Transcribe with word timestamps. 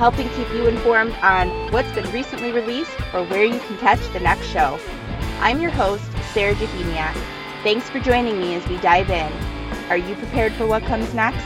helping 0.00 0.30
keep 0.30 0.48
you 0.54 0.66
informed 0.66 1.12
on 1.20 1.50
what's 1.72 1.92
been 1.92 2.10
recently 2.10 2.50
released 2.52 2.98
or 3.12 3.22
where 3.24 3.44
you 3.44 3.60
can 3.60 3.76
catch 3.76 4.00
the 4.14 4.20
next 4.20 4.46
show. 4.46 4.78
I'm 5.40 5.60
your 5.60 5.70
host, 5.70 6.10
Sarah 6.32 6.54
Jahemiak. 6.54 7.12
Thanks 7.62 7.90
for 7.90 8.00
joining 8.00 8.40
me 8.40 8.54
as 8.54 8.66
we 8.66 8.78
dive 8.78 9.10
in. 9.10 9.30
Are 9.90 9.98
you 9.98 10.14
prepared 10.14 10.54
for 10.54 10.66
what 10.66 10.82
comes 10.84 11.12
next? 11.12 11.44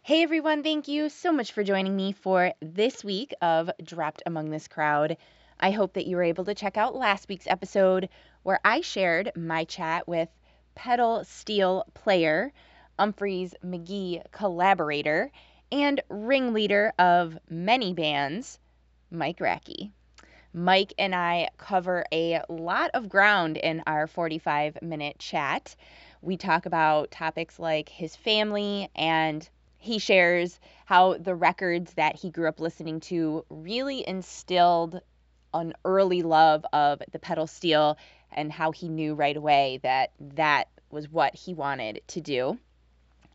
Hey 0.00 0.22
everyone, 0.22 0.62
thank 0.62 0.88
you 0.88 1.10
so 1.10 1.30
much 1.30 1.52
for 1.52 1.62
joining 1.62 1.94
me 1.94 2.12
for 2.12 2.54
this 2.62 3.04
week 3.04 3.34
of 3.42 3.70
Dropped 3.84 4.22
Among 4.24 4.48
This 4.48 4.66
Crowd. 4.66 5.18
I 5.60 5.72
hope 5.72 5.92
that 5.92 6.06
you 6.06 6.16
were 6.16 6.22
able 6.22 6.46
to 6.46 6.54
check 6.54 6.78
out 6.78 6.96
last 6.96 7.28
week's 7.28 7.46
episode 7.46 8.08
where 8.44 8.60
I 8.64 8.80
shared 8.80 9.30
my 9.36 9.64
chat 9.64 10.08
with 10.08 10.30
pedal 10.74 11.22
steel 11.24 11.84
player 11.92 12.50
Umphrey's 12.98 13.54
McGee 13.64 14.22
collaborator 14.30 15.30
and 15.72 16.00
ringleader 16.08 16.92
of 16.98 17.36
many 17.50 17.92
bands, 17.92 18.60
Mike 19.10 19.38
Racky. 19.38 19.90
Mike 20.52 20.94
and 20.96 21.12
I 21.12 21.48
cover 21.58 22.04
a 22.12 22.40
lot 22.48 22.92
of 22.94 23.08
ground 23.08 23.56
in 23.56 23.82
our 23.88 24.06
45 24.06 24.80
minute 24.82 25.18
chat. 25.18 25.74
We 26.22 26.36
talk 26.36 26.66
about 26.66 27.10
topics 27.10 27.58
like 27.58 27.88
his 27.88 28.14
family, 28.14 28.88
and 28.94 29.48
he 29.78 29.98
shares 29.98 30.60
how 30.86 31.14
the 31.14 31.34
records 31.34 31.94
that 31.94 32.14
he 32.14 32.30
grew 32.30 32.48
up 32.48 32.60
listening 32.60 33.00
to 33.00 33.44
really 33.50 34.06
instilled 34.06 35.00
an 35.52 35.72
early 35.84 36.22
love 36.22 36.64
of 36.72 37.02
the 37.10 37.18
pedal 37.18 37.48
steel 37.48 37.98
and 38.30 38.52
how 38.52 38.70
he 38.70 38.88
knew 38.88 39.14
right 39.14 39.36
away 39.36 39.80
that 39.82 40.12
that 40.20 40.68
was 40.90 41.10
what 41.10 41.34
he 41.34 41.54
wanted 41.54 42.00
to 42.06 42.20
do 42.20 42.58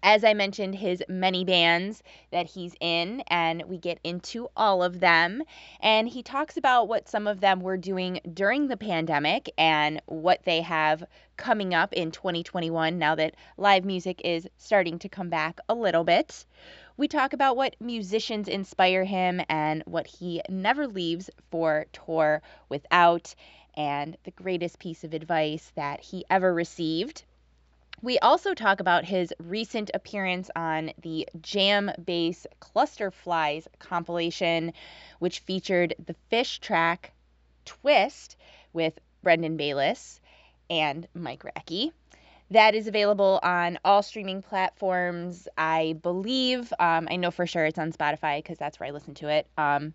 as 0.01 0.23
I 0.23 0.33
mentioned, 0.33 0.75
his 0.75 1.03
many 1.09 1.43
bands 1.43 2.03
that 2.31 2.45
he's 2.47 2.75
in, 2.79 3.21
and 3.27 3.63
we 3.63 3.77
get 3.77 3.99
into 4.03 4.49
all 4.55 4.81
of 4.81 4.99
them. 4.99 5.43
And 5.81 6.07
he 6.07 6.23
talks 6.23 6.57
about 6.57 6.87
what 6.87 7.09
some 7.09 7.27
of 7.27 7.39
them 7.41 7.61
were 7.61 7.77
doing 7.77 8.19
during 8.33 8.67
the 8.67 8.77
pandemic 8.77 9.51
and 9.57 10.01
what 10.05 10.43
they 10.43 10.61
have 10.61 11.03
coming 11.37 11.73
up 11.73 11.93
in 11.93 12.11
2021 12.11 12.97
now 12.97 13.15
that 13.15 13.35
live 13.57 13.85
music 13.85 14.21
is 14.23 14.47
starting 14.57 14.99
to 14.99 15.09
come 15.09 15.29
back 15.29 15.59
a 15.69 15.75
little 15.75 16.03
bit. 16.03 16.45
We 16.97 17.07
talk 17.07 17.33
about 17.33 17.55
what 17.55 17.75
musicians 17.79 18.47
inspire 18.47 19.03
him 19.03 19.41
and 19.49 19.83
what 19.85 20.07
he 20.07 20.41
never 20.49 20.87
leaves 20.87 21.29
for 21.49 21.85
tour 21.93 22.41
without, 22.67 23.33
and 23.75 24.17
the 24.23 24.31
greatest 24.31 24.79
piece 24.79 25.03
of 25.03 25.13
advice 25.13 25.71
that 25.75 26.01
he 26.01 26.25
ever 26.29 26.53
received. 26.53 27.23
We 28.01 28.17
also 28.19 28.53
talk 28.53 28.79
about 28.79 29.03
his 29.03 29.33
recent 29.39 29.91
appearance 29.93 30.49
on 30.55 30.91
the 31.01 31.27
Jam 31.41 31.91
Bass 32.05 32.47
Cluster 32.61 33.11
Flies 33.11 33.67
compilation, 33.79 34.71
which 35.19 35.39
featured 35.39 35.95
the 36.05 36.15
Phish 36.31 36.59
track 36.59 37.11
Twist 37.65 38.37
with 38.71 38.97
Brendan 39.21 39.57
Bayliss 39.57 40.21
and 40.69 41.07
Mike 41.13 41.43
Racky. 41.43 41.91
That 42.51 42.73
is 42.73 42.87
available 42.87 43.39
on 43.43 43.77
all 43.83 44.01
streaming 44.01 44.41
platforms, 44.41 45.49
I 45.57 45.97
believe. 46.01 46.71
Um, 46.79 47.07
I 47.11 47.17
know 47.17 47.31
for 47.31 47.45
sure 47.45 47.65
it's 47.65 47.77
on 47.77 47.91
Spotify 47.91 48.37
because 48.37 48.57
that's 48.57 48.79
where 48.79 48.87
I 48.87 48.91
listen 48.91 49.13
to 49.15 49.27
it. 49.27 49.45
Um, 49.57 49.93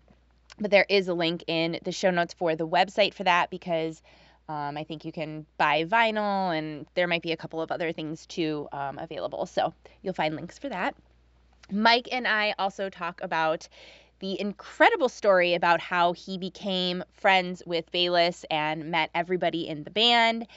but 0.59 0.69
there 0.71 0.85
is 0.87 1.07
a 1.07 1.13
link 1.13 1.43
in 1.47 1.79
the 1.83 1.91
show 1.91 2.11
notes 2.11 2.33
for 2.33 2.55
the 2.55 2.67
website 2.67 3.13
for 3.13 3.23
that 3.23 3.49
because 3.49 4.01
um, 4.47 4.77
I 4.77 4.83
think 4.83 5.05
you 5.05 5.11
can 5.11 5.45
buy 5.57 5.85
vinyl, 5.85 6.57
and 6.57 6.85
there 6.93 7.07
might 7.07 7.21
be 7.21 7.31
a 7.31 7.37
couple 7.37 7.61
of 7.61 7.71
other 7.71 7.91
things 7.91 8.25
too 8.25 8.67
um, 8.71 8.97
available. 8.99 9.45
So 9.45 9.73
you'll 10.01 10.13
find 10.13 10.35
links 10.35 10.59
for 10.59 10.69
that. 10.69 10.95
Mike 11.71 12.09
and 12.11 12.27
I 12.27 12.53
also 12.59 12.89
talk 12.89 13.19
about 13.23 13.67
the 14.19 14.39
incredible 14.39 15.09
story 15.09 15.55
about 15.55 15.81
how 15.81 16.13
he 16.13 16.37
became 16.37 17.03
friends 17.13 17.63
with 17.65 17.91
Bayliss 17.91 18.45
and 18.49 18.91
met 18.91 19.09
everybody 19.15 19.67
in 19.67 19.83
the 19.83 19.89
band. 19.89 20.47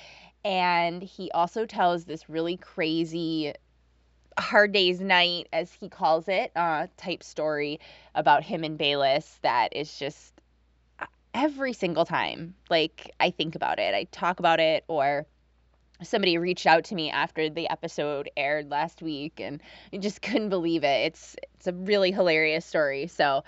And 0.45 1.03
he 1.03 1.31
also 1.33 1.67
tells 1.67 2.05
this 2.05 2.29
really 2.29 2.57
crazy 2.57 3.55
hard 4.39 4.73
day's 4.73 5.01
night, 5.01 5.49
as 5.53 5.73
he 5.73 5.89
calls 5.89 6.29
it, 6.29 6.53
uh, 6.55 6.87
type 6.97 7.23
story 7.23 7.81
about 8.15 8.45
him 8.45 8.63
and 8.65 8.79
Bayliss 8.79 9.39
that 9.43 9.75
is 9.75 9.99
just 9.99 10.38
every 11.39 11.73
single 11.73 12.05
time 12.05 12.55
like 12.69 13.15
I 13.21 13.31
think 13.31 13.55
about 13.55 13.79
it, 13.79 13.95
I 13.95 14.05
talk 14.11 14.41
about 14.41 14.59
it 14.59 14.85
or 14.89 15.25
somebody 16.03 16.37
reached 16.37 16.67
out 16.67 16.85
to 16.85 16.95
me 16.97 17.11
after 17.11 17.49
the 17.49 17.71
episode 17.71 18.29
aired 18.37 18.71
last 18.71 19.03
week 19.03 19.41
and 19.41 19.63
I 19.93 19.99
just 19.99 20.21
couldn't 20.21 20.49
believe 20.49 20.83
it. 20.83 21.07
It's 21.07 21.37
it's 21.55 21.69
a 21.69 21.73
really 21.73 22.11
hilarious 22.11 22.67
story. 22.67 23.07
So 23.07 23.45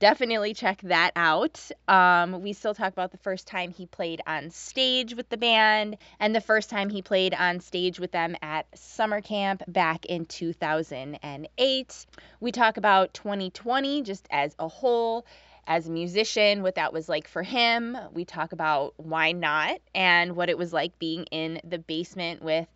definitely 0.00 0.52
check 0.52 0.80
that 0.82 1.12
out. 1.14 1.60
Um, 1.86 2.42
we 2.42 2.52
still 2.52 2.74
talk 2.74 2.92
about 2.92 3.12
the 3.12 3.18
first 3.18 3.46
time 3.46 3.70
he 3.70 3.86
played 3.86 4.20
on 4.26 4.50
stage 4.50 5.14
with 5.14 5.28
the 5.28 5.36
band 5.36 5.96
and 6.18 6.34
the 6.34 6.40
first 6.40 6.70
time 6.70 6.90
he 6.90 7.02
played 7.02 7.34
on 7.34 7.60
stage 7.60 8.00
with 8.00 8.10
them 8.10 8.36
at 8.42 8.66
summer 8.76 9.20
camp 9.20 9.62
back 9.68 10.06
in 10.06 10.26
2008. 10.26 12.06
We 12.40 12.52
talk 12.52 12.76
about 12.76 13.14
2020 13.14 14.02
just 14.02 14.26
as 14.30 14.56
a 14.58 14.66
whole 14.66 15.24
as 15.68 15.86
a 15.86 15.90
musician, 15.90 16.62
what 16.62 16.76
that 16.76 16.94
was 16.94 17.08
like 17.10 17.28
for 17.28 17.42
him. 17.42 17.96
We 18.12 18.24
talk 18.24 18.52
about 18.52 18.94
why 18.96 19.32
not 19.32 19.80
and 19.94 20.34
what 20.34 20.48
it 20.48 20.56
was 20.56 20.72
like 20.72 20.98
being 20.98 21.24
in 21.24 21.60
the 21.62 21.78
basement 21.78 22.42
with 22.42 22.66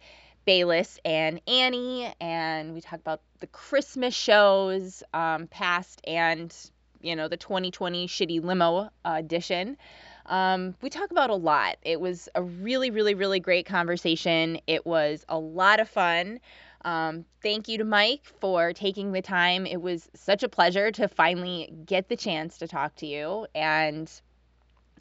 Bayliss 0.45 1.01
and 1.03 1.41
Annie. 1.49 2.13
And 2.21 2.75
we 2.75 2.83
talk 2.83 3.01
about 3.01 3.23
the 3.41 3.47
Christmas 3.47 4.15
shows, 4.15 5.03
um, 5.15 5.47
past 5.47 6.03
and, 6.07 6.55
you 7.01 7.17
know, 7.17 7.29
the 7.29 7.39
2020 7.39 8.07
Shitty 8.07 8.45
Limo 8.45 8.91
edition. 9.07 9.79
Um, 10.27 10.75
we 10.83 10.91
talk 10.91 11.11
about 11.11 11.31
a 11.31 11.35
lot. 11.35 11.77
It 11.83 11.99
was 11.99 12.29
a 12.35 12.43
really, 12.43 12.91
really, 12.91 13.15
really 13.15 13.41
great 13.41 13.65
conversation. 13.65 14.61
It 14.67 14.85
was 14.85 15.25
a 15.31 15.39
lot 15.39 15.81
of 15.81 15.89
fun. 15.89 16.41
Um, 16.85 17.25
thank 17.43 17.69
you 17.69 17.79
to 17.79 17.85
Mike 17.85 18.25
for 18.41 18.73
taking 18.73 19.13
the 19.13 19.23
time. 19.23 19.67
It 19.67 19.81
was 19.81 20.09
such 20.15 20.43
a 20.43 20.49
pleasure 20.49 20.91
to 20.93 21.09
finally 21.09 21.73
get 21.87 22.09
the 22.09 22.17
chance 22.17 22.59
to 22.59 22.69
talk 22.69 22.97
to 22.97 23.07
you 23.07 23.47
and 23.55 24.11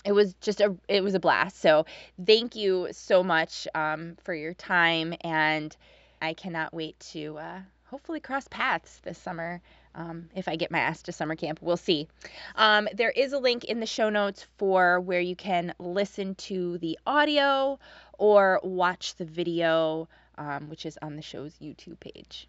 it 0.03 0.13
was 0.13 0.33
just 0.41 0.61
a 0.61 0.75
it 0.87 1.03
was 1.03 1.13
a 1.13 1.19
blast. 1.19 1.59
So 1.59 1.85
thank 2.25 2.55
you 2.55 2.87
so 2.91 3.23
much 3.23 3.67
um, 3.75 4.17
for 4.23 4.33
your 4.33 4.53
time 4.53 5.13
and 5.21 5.75
I 6.21 6.33
cannot 6.33 6.73
wait 6.73 6.99
to 7.11 7.37
uh, 7.37 7.59
hopefully 7.85 8.19
cross 8.19 8.47
paths 8.49 8.99
this 9.03 9.17
summer. 9.17 9.61
Um, 9.93 10.29
if 10.35 10.47
I 10.47 10.55
get 10.55 10.71
my 10.71 10.79
ass 10.79 11.03
to 11.03 11.11
summer 11.11 11.35
camp, 11.35 11.59
we'll 11.61 11.77
see. 11.77 12.07
Um, 12.55 12.87
there 12.93 13.11
is 13.11 13.33
a 13.33 13.39
link 13.39 13.65
in 13.65 13.79
the 13.79 13.85
show 13.85 14.09
notes 14.09 14.47
for 14.57 15.01
where 15.01 15.19
you 15.19 15.35
can 15.35 15.73
listen 15.79 16.35
to 16.35 16.77
the 16.77 16.97
audio 17.05 17.77
or 18.17 18.61
watch 18.63 19.15
the 19.15 19.25
video 19.25 20.07
um, 20.41 20.69
which 20.69 20.87
is 20.87 20.97
on 21.03 21.15
the 21.15 21.21
show's 21.21 21.53
YouTube 21.61 21.99
page. 21.99 22.47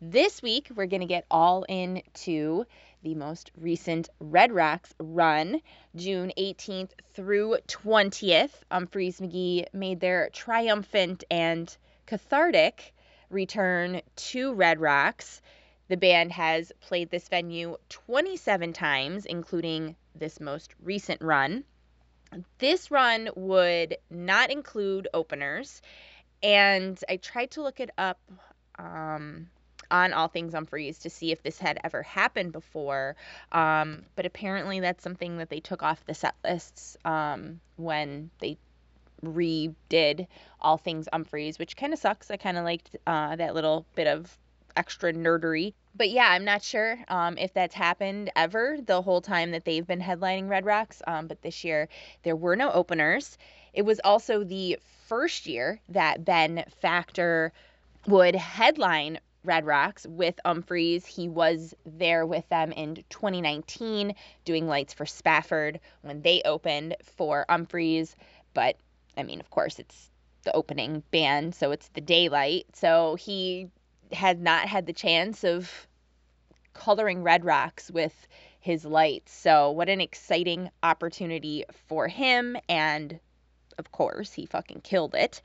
This 0.00 0.42
week, 0.42 0.66
we're 0.74 0.86
going 0.86 1.02
to 1.02 1.06
get 1.06 1.26
all 1.30 1.62
into 1.62 2.64
the 3.02 3.14
most 3.14 3.50
recent 3.56 4.08
Red 4.20 4.52
Rocks 4.52 4.94
run, 4.98 5.60
June 5.96 6.32
18th 6.38 6.90
through 7.14 7.58
20th. 7.66 8.52
Umphrey's 8.70 9.20
McGee 9.20 9.66
made 9.72 10.00
their 10.00 10.30
triumphant 10.30 11.24
and 11.30 11.76
cathartic 12.06 12.94
return 13.28 14.02
to 14.16 14.54
Red 14.54 14.80
Rocks. 14.80 15.42
The 15.88 15.96
band 15.96 16.32
has 16.32 16.72
played 16.80 17.10
this 17.10 17.28
venue 17.28 17.76
27 17.88 18.72
times, 18.72 19.26
including 19.26 19.96
this 20.14 20.40
most 20.40 20.74
recent 20.82 21.20
run. 21.20 21.64
This 22.58 22.90
run 22.90 23.28
would 23.34 23.96
not 24.08 24.50
include 24.50 25.08
openers, 25.12 25.82
and 26.42 26.98
I 27.08 27.16
tried 27.16 27.50
to 27.52 27.62
look 27.62 27.80
it 27.80 27.90
up 27.98 28.18
um, 28.78 29.48
on 29.92 30.12
All 30.12 30.26
Things 30.26 30.54
Umphreys 30.54 31.00
to 31.02 31.10
see 31.10 31.30
if 31.30 31.42
this 31.42 31.58
had 31.58 31.78
ever 31.84 32.02
happened 32.02 32.52
before, 32.52 33.14
um, 33.52 34.02
but 34.16 34.26
apparently 34.26 34.80
that's 34.80 35.04
something 35.04 35.38
that 35.38 35.50
they 35.50 35.60
took 35.60 35.82
off 35.82 36.04
the 36.06 36.14
set 36.14 36.34
lists 36.42 36.96
um, 37.04 37.60
when 37.76 38.30
they 38.40 38.58
redid 39.24 40.26
All 40.60 40.78
Things 40.78 41.08
Umphreys, 41.12 41.58
which 41.58 41.76
kind 41.76 41.92
of 41.92 41.98
sucks. 41.98 42.30
I 42.30 42.36
kind 42.36 42.58
of 42.58 42.64
liked 42.64 42.96
uh, 43.06 43.36
that 43.36 43.54
little 43.54 43.86
bit 43.94 44.08
of 44.08 44.36
extra 44.76 45.12
nerdery. 45.12 45.74
But 45.94 46.10
yeah, 46.10 46.28
I'm 46.30 46.44
not 46.44 46.62
sure 46.62 46.98
um, 47.08 47.36
if 47.36 47.52
that's 47.52 47.74
happened 47.74 48.30
ever 48.34 48.78
the 48.84 49.02
whole 49.02 49.20
time 49.20 49.50
that 49.50 49.64
they've 49.64 49.86
been 49.86 50.00
headlining 50.00 50.48
Red 50.48 50.64
Rocks. 50.64 51.02
Um, 51.06 51.26
but 51.26 51.42
this 51.42 51.64
year 51.64 51.88
there 52.22 52.36
were 52.36 52.56
no 52.56 52.70
openers. 52.72 53.36
It 53.74 53.82
was 53.82 54.00
also 54.02 54.44
the 54.44 54.78
first 55.06 55.46
year 55.46 55.80
that 55.90 56.24
Ben 56.24 56.64
Factor 56.80 57.52
would 58.06 58.34
headline 58.34 59.18
Red 59.44 59.66
Rocks 59.66 60.06
with 60.06 60.38
Umphreys. 60.44 61.06
He 61.06 61.28
was 61.28 61.74
there 61.84 62.26
with 62.26 62.48
them 62.48 62.72
in 62.72 62.96
2019 63.10 64.14
doing 64.44 64.66
lights 64.66 64.94
for 64.94 65.06
Spafford 65.06 65.80
when 66.02 66.22
they 66.22 66.42
opened 66.44 66.96
for 67.02 67.44
Umphreys. 67.48 68.14
But 68.54 68.76
I 69.16 69.22
mean, 69.22 69.40
of 69.40 69.50
course, 69.50 69.78
it's 69.78 70.10
the 70.44 70.54
opening 70.54 71.02
band, 71.10 71.54
so 71.54 71.70
it's 71.70 71.88
the 71.88 72.00
daylight. 72.00 72.66
So 72.74 73.14
he 73.16 73.70
had 74.12 74.40
not 74.40 74.68
had 74.68 74.86
the 74.86 74.92
chance 74.92 75.44
of 75.44 75.86
coloring 76.72 77.22
Red 77.22 77.44
Rocks 77.44 77.90
with 77.90 78.26
his 78.60 78.84
lights. 78.84 79.32
So, 79.32 79.70
what 79.70 79.88
an 79.88 80.00
exciting 80.00 80.70
opportunity 80.82 81.64
for 81.88 82.08
him. 82.08 82.56
And 82.68 83.18
of 83.78 83.90
course, 83.92 84.32
he 84.32 84.46
fucking 84.46 84.82
killed 84.82 85.14
it. 85.14 85.42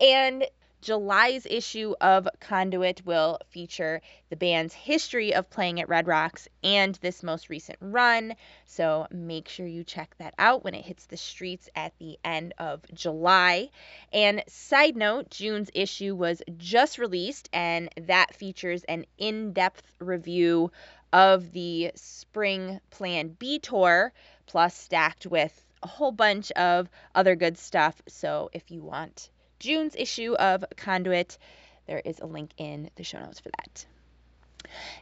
And 0.00 0.46
July's 0.80 1.44
issue 1.44 1.94
of 2.00 2.28
Conduit 2.40 3.04
will 3.04 3.38
feature 3.50 4.00
the 4.30 4.36
band's 4.36 4.72
history 4.72 5.34
of 5.34 5.50
playing 5.50 5.80
at 5.80 5.88
Red 5.88 6.06
Rocks 6.06 6.48
and 6.62 6.94
this 6.96 7.22
most 7.22 7.48
recent 7.48 7.78
run. 7.80 8.34
So 8.64 9.06
make 9.10 9.48
sure 9.48 9.66
you 9.66 9.82
check 9.82 10.14
that 10.18 10.34
out 10.38 10.62
when 10.62 10.74
it 10.74 10.84
hits 10.84 11.06
the 11.06 11.16
streets 11.16 11.68
at 11.74 11.98
the 11.98 12.16
end 12.24 12.54
of 12.58 12.82
July. 12.94 13.70
And 14.12 14.44
side 14.46 14.96
note, 14.96 15.30
June's 15.30 15.70
issue 15.74 16.14
was 16.14 16.42
just 16.56 16.98
released, 16.98 17.48
and 17.52 17.88
that 18.06 18.34
features 18.34 18.84
an 18.84 19.04
in 19.18 19.52
depth 19.52 19.82
review 19.98 20.70
of 21.12 21.52
the 21.52 21.90
spring 21.96 22.80
Plan 22.90 23.28
B 23.30 23.58
tour, 23.58 24.12
plus 24.46 24.76
stacked 24.76 25.26
with 25.26 25.64
a 25.82 25.88
whole 25.88 26.12
bunch 26.12 26.50
of 26.52 26.88
other 27.14 27.34
good 27.34 27.58
stuff. 27.58 28.00
So 28.06 28.50
if 28.52 28.70
you 28.70 28.82
want 28.82 29.30
June's 29.58 29.96
issue 29.96 30.34
of 30.34 30.64
Conduit. 30.76 31.38
There 31.86 32.02
is 32.04 32.20
a 32.20 32.26
link 32.26 32.50
in 32.58 32.90
the 32.96 33.04
show 33.04 33.18
notes 33.18 33.40
for 33.40 33.50
that. 33.58 33.86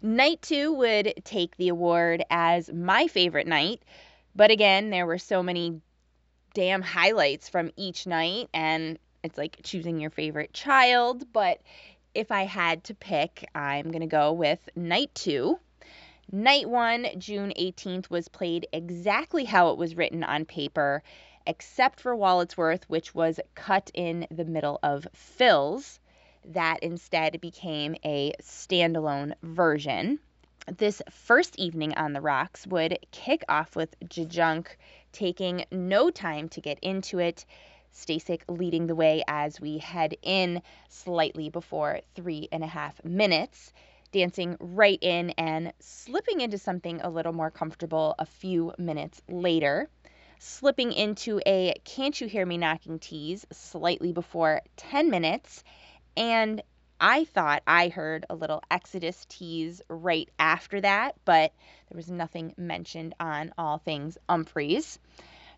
Night 0.02 0.42
two 0.42 0.72
would 0.74 1.14
take 1.24 1.56
the 1.56 1.68
award 1.68 2.24
as 2.30 2.72
my 2.72 3.06
favorite 3.08 3.46
night, 3.46 3.82
but 4.34 4.50
again, 4.50 4.90
there 4.90 5.06
were 5.06 5.18
so 5.18 5.42
many 5.42 5.80
damn 6.54 6.82
highlights 6.82 7.48
from 7.48 7.70
each 7.76 8.06
night, 8.06 8.48
and 8.54 8.98
it's 9.22 9.36
like 9.36 9.58
choosing 9.62 10.00
your 10.00 10.10
favorite 10.10 10.52
child. 10.52 11.32
But 11.32 11.60
if 12.14 12.30
I 12.30 12.44
had 12.44 12.84
to 12.84 12.94
pick, 12.94 13.48
I'm 13.54 13.90
going 13.90 14.00
to 14.00 14.06
go 14.06 14.32
with 14.32 14.60
night 14.74 15.14
two. 15.14 15.58
Night 16.32 16.68
one, 16.68 17.06
June 17.18 17.52
18th, 17.58 18.10
was 18.10 18.28
played 18.28 18.66
exactly 18.72 19.44
how 19.44 19.70
it 19.70 19.78
was 19.78 19.96
written 19.96 20.24
on 20.24 20.44
paper 20.44 21.02
except 21.46 22.00
for 22.00 22.16
Walletsworth, 22.16 22.84
which 22.84 23.14
was 23.14 23.40
cut 23.54 23.90
in 23.94 24.26
the 24.30 24.44
middle 24.44 24.78
of 24.82 25.06
Phil's. 25.14 26.00
That 26.44 26.82
instead 26.82 27.40
became 27.40 27.96
a 28.04 28.32
standalone 28.42 29.34
version. 29.42 30.20
This 30.78 31.02
first 31.10 31.58
evening 31.58 31.94
on 31.94 32.12
the 32.12 32.20
rocks 32.20 32.66
would 32.66 32.98
kick 33.10 33.44
off 33.48 33.76
with 33.76 33.94
Jajunk 34.00 34.66
taking 35.12 35.64
no 35.70 36.10
time 36.10 36.48
to 36.50 36.60
get 36.60 36.78
into 36.80 37.18
it. 37.18 37.44
Stasik 37.92 38.42
leading 38.48 38.86
the 38.86 38.94
way 38.94 39.22
as 39.26 39.60
we 39.60 39.78
head 39.78 40.16
in 40.22 40.62
slightly 40.88 41.48
before 41.48 42.00
three 42.14 42.48
and 42.52 42.62
a 42.62 42.66
half 42.66 43.02
minutes, 43.04 43.72
dancing 44.12 44.56
right 44.60 44.98
in 45.00 45.30
and 45.30 45.72
slipping 45.78 46.40
into 46.40 46.58
something 46.58 47.00
a 47.00 47.10
little 47.10 47.32
more 47.32 47.50
comfortable 47.50 48.14
a 48.18 48.26
few 48.26 48.72
minutes 48.78 49.22
later 49.28 49.88
slipping 50.38 50.92
into 50.92 51.40
a 51.46 51.74
Can't 51.84 52.20
You 52.20 52.28
Hear 52.28 52.46
Me 52.46 52.58
Knocking 52.58 52.98
tease 52.98 53.46
slightly 53.52 54.12
before 54.12 54.62
10 54.76 55.10
minutes. 55.10 55.64
And 56.16 56.62
I 57.00 57.24
thought 57.24 57.62
I 57.66 57.88
heard 57.88 58.24
a 58.30 58.34
little 58.34 58.62
Exodus 58.70 59.26
tease 59.28 59.82
right 59.88 60.28
after 60.38 60.80
that, 60.80 61.16
but 61.24 61.52
there 61.90 61.96
was 61.96 62.10
nothing 62.10 62.54
mentioned 62.56 63.14
on 63.20 63.52
All 63.58 63.78
Things 63.78 64.16
Umphreys. 64.28 64.98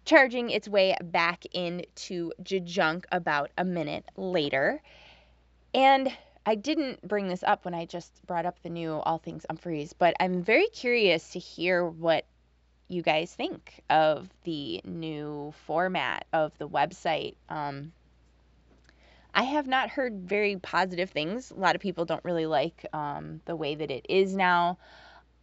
Charging 0.04 0.50
its 0.50 0.68
way 0.68 0.96
back 1.02 1.44
into 1.52 2.32
Jajunk 2.42 3.04
about 3.12 3.50
a 3.58 3.64
minute 3.64 4.04
later. 4.16 4.80
And 5.74 6.10
I 6.46 6.54
didn't 6.54 7.06
bring 7.06 7.28
this 7.28 7.42
up 7.42 7.66
when 7.66 7.74
I 7.74 7.84
just 7.84 8.24
brought 8.26 8.46
up 8.46 8.62
the 8.62 8.70
new 8.70 8.94
All 8.94 9.18
Things 9.18 9.44
Umphreys, 9.50 9.92
but 9.96 10.14
I'm 10.18 10.42
very 10.42 10.68
curious 10.68 11.30
to 11.32 11.38
hear 11.38 11.84
what 11.84 12.24
you 12.88 13.02
guys 13.02 13.32
think 13.34 13.82
of 13.90 14.28
the 14.44 14.80
new 14.84 15.52
format 15.66 16.26
of 16.32 16.56
the 16.58 16.68
website. 16.68 17.36
Um, 17.48 17.92
I 19.34 19.42
have 19.42 19.66
not 19.66 19.90
heard 19.90 20.28
very 20.28 20.56
positive 20.56 21.10
things. 21.10 21.50
A 21.50 21.54
lot 21.54 21.74
of 21.74 21.80
people 21.80 22.06
don't 22.06 22.24
really 22.24 22.46
like 22.46 22.86
um, 22.92 23.40
the 23.44 23.54
way 23.54 23.74
that 23.74 23.90
it 23.90 24.06
is 24.08 24.34
now. 24.34 24.78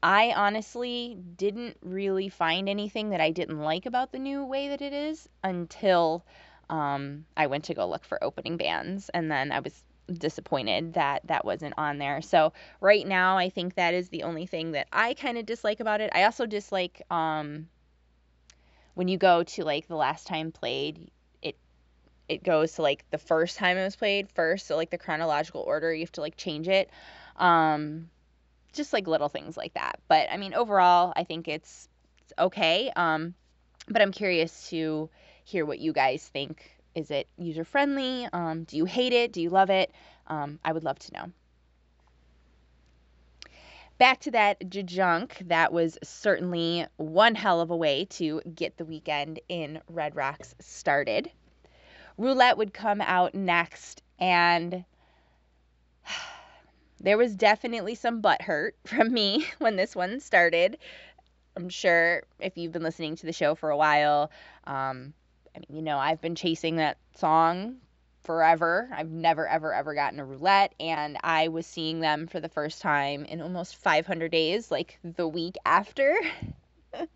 I 0.01 0.33
honestly 0.35 1.17
didn't 1.37 1.77
really 1.81 2.29
find 2.29 2.67
anything 2.67 3.11
that 3.11 3.21
I 3.21 3.31
didn't 3.31 3.59
like 3.59 3.85
about 3.85 4.11
the 4.11 4.19
new 4.19 4.45
way 4.45 4.69
that 4.69 4.81
it 4.81 4.93
is 4.93 5.27
until 5.43 6.25
um, 6.69 7.25
I 7.37 7.47
went 7.47 7.65
to 7.65 7.73
go 7.73 7.87
look 7.87 8.03
for 8.05 8.23
opening 8.23 8.57
bands, 8.57 9.09
and 9.09 9.31
then 9.31 9.51
I 9.51 9.59
was 9.59 9.83
disappointed 10.11 10.93
that 10.93 11.21
that 11.27 11.45
wasn't 11.45 11.73
on 11.77 11.97
there. 11.97 12.21
So 12.21 12.53
right 12.81 13.05
now, 13.05 13.37
I 13.37 13.49
think 13.49 13.75
that 13.75 13.93
is 13.93 14.09
the 14.09 14.23
only 14.23 14.45
thing 14.45 14.71
that 14.71 14.87
I 14.91 15.13
kind 15.13 15.37
of 15.37 15.45
dislike 15.45 15.79
about 15.79 16.01
it. 16.01 16.11
I 16.13 16.23
also 16.23 16.45
dislike 16.45 17.01
um, 17.09 17.67
when 18.93 19.07
you 19.07 19.17
go 19.17 19.43
to 19.43 19.63
like 19.63 19.87
the 19.87 19.95
last 19.95 20.27
time 20.27 20.51
played, 20.51 21.11
it 21.41 21.57
it 22.27 22.43
goes 22.43 22.73
to 22.73 22.81
like 22.81 23.05
the 23.11 23.17
first 23.17 23.57
time 23.57 23.77
it 23.77 23.83
was 23.83 23.95
played 23.95 24.29
first, 24.31 24.67
so 24.67 24.75
like 24.75 24.89
the 24.89 24.97
chronological 24.97 25.61
order, 25.61 25.93
you 25.93 26.01
have 26.01 26.11
to 26.13 26.21
like 26.21 26.37
change 26.37 26.67
it. 26.67 26.89
Um, 27.37 28.09
just 28.75 28.93
like 28.93 29.07
little 29.07 29.29
things 29.29 29.57
like 29.57 29.73
that. 29.73 29.99
But 30.07 30.27
I 30.31 30.37
mean, 30.37 30.53
overall, 30.53 31.13
I 31.15 31.23
think 31.23 31.47
it's, 31.47 31.87
it's 32.21 32.33
okay. 32.37 32.91
Um, 32.95 33.33
but 33.87 34.01
I'm 34.01 34.11
curious 34.11 34.69
to 34.69 35.09
hear 35.43 35.65
what 35.65 35.79
you 35.79 35.93
guys 35.93 36.27
think 36.27 36.74
Is 36.95 37.11
it 37.11 37.27
user 37.37 37.65
friendly? 37.65 38.27
Um, 38.31 38.63
do 38.63 38.77
you 38.77 38.85
hate 38.85 39.13
it? 39.13 39.33
Do 39.33 39.41
you 39.41 39.49
love 39.49 39.69
it? 39.69 39.91
Um, 40.27 40.59
I 40.63 40.71
would 40.71 40.83
love 40.83 40.97
to 40.99 41.13
know. 41.13 41.31
Back 43.97 44.19
to 44.21 44.31
that 44.31 44.69
junk, 44.69 45.37
that 45.45 45.71
was 45.71 45.97
certainly 46.03 46.85
one 46.97 47.35
hell 47.35 47.61
of 47.61 47.69
a 47.69 47.75
way 47.75 48.05
to 48.11 48.41
get 48.53 48.75
the 48.75 48.83
weekend 48.83 49.39
in 49.47 49.81
Red 49.87 50.15
Rocks 50.15 50.53
started. 50.59 51.31
Roulette 52.17 52.57
would 52.57 52.73
come 52.73 52.99
out 52.99 53.35
next, 53.35 54.01
and 54.19 54.83
there 56.99 57.17
was 57.17 57.35
definitely 57.35 57.95
some 57.95 58.19
butt 58.19 58.41
hurt 58.41 58.75
from 58.85 59.13
me 59.13 59.45
when 59.59 59.77
this 59.77 59.95
one 59.95 60.19
started. 60.19 60.77
I'm 61.55 61.69
sure 61.69 62.23
if 62.39 62.57
you've 62.57 62.73
been 62.73 62.83
listening 62.83 63.15
to 63.17 63.25
the 63.25 63.31
show 63.31 63.55
for 63.55 63.69
a 63.69 63.77
while, 63.77 64.29
um, 64.65 65.13
I 65.55 65.59
mean, 65.59 65.77
you 65.77 65.81
know, 65.81 65.97
I've 65.97 66.21
been 66.21 66.35
chasing 66.35 66.77
that 66.77 66.97
song 67.15 67.77
forever. 68.23 68.89
I've 68.91 69.09
never, 69.09 69.47
ever, 69.47 69.73
ever 69.73 69.93
gotten 69.93 70.19
a 70.19 70.25
roulette, 70.25 70.73
and 70.79 71.17
I 71.23 71.47
was 71.47 71.65
seeing 71.65 71.99
them 71.99 72.27
for 72.27 72.39
the 72.39 72.49
first 72.49 72.81
time 72.81 73.23
in 73.25 73.41
almost 73.41 73.77
500 73.77 74.31
days, 74.31 74.71
like 74.71 74.99
the 75.03 75.27
week 75.27 75.55
after. 75.65 76.15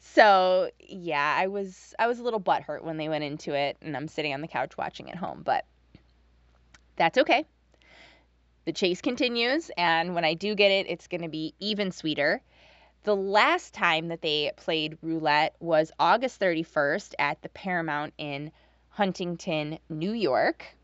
so 0.00 0.70
yeah, 0.80 1.36
I 1.36 1.48
was 1.48 1.94
I 1.98 2.06
was 2.06 2.18
a 2.18 2.22
little 2.22 2.40
butthurt 2.40 2.82
when 2.82 2.96
they 2.96 3.08
went 3.08 3.24
into 3.24 3.54
it, 3.54 3.76
and 3.82 3.96
I'm 3.96 4.08
sitting 4.08 4.34
on 4.34 4.40
the 4.40 4.48
couch 4.48 4.76
watching 4.76 5.10
at 5.10 5.16
home, 5.16 5.42
but 5.44 5.64
that's 6.96 7.18
okay. 7.18 7.44
The 8.66 8.72
chase 8.72 9.00
continues, 9.00 9.70
and 9.78 10.14
when 10.14 10.24
I 10.24 10.34
do 10.34 10.54
get 10.54 10.70
it, 10.70 10.86
it's 10.90 11.08
going 11.08 11.22
to 11.22 11.28
be 11.28 11.54
even 11.58 11.90
sweeter. 11.90 12.42
The 13.04 13.16
last 13.16 13.74
time 13.74 14.08
that 14.08 14.22
they 14.22 14.50
played 14.56 14.98
roulette 15.00 15.54
was 15.60 15.92
August 15.98 16.40
31st 16.40 17.14
at 17.18 17.40
the 17.42 17.48
Paramount 17.48 18.12
in 18.18 18.50
Huntington, 18.88 19.78
New 19.88 20.12
York. 20.12 20.76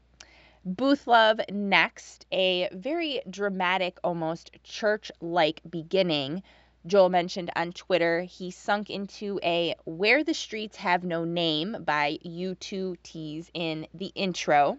Booth 0.64 1.06
Love 1.06 1.40
next, 1.50 2.25
a 2.33 2.68
very 2.73 3.21
dramatic, 3.28 3.99
almost 4.02 4.50
church 4.62 5.11
like 5.21 5.61
beginning. 5.68 6.42
Joel 6.87 7.09
mentioned 7.09 7.50
on 7.56 7.73
Twitter 7.73 8.23
he 8.23 8.50
sunk 8.50 8.88
into 8.88 9.40
a 9.42 9.75
Where 9.85 10.23
the 10.23 10.35
Streets 10.35 10.76
Have 10.76 11.02
No 11.02 11.25
Name 11.25 11.76
by 11.85 12.18
U2 12.25 12.97
tease 13.02 13.50
in 13.52 13.87
the 13.92 14.12
intro. 14.14 14.78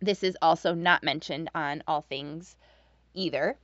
This 0.00 0.22
is 0.22 0.36
also 0.42 0.74
not 0.74 1.02
mentioned 1.02 1.50
on 1.54 1.82
All 1.86 2.02
Things 2.02 2.56
either. 3.14 3.56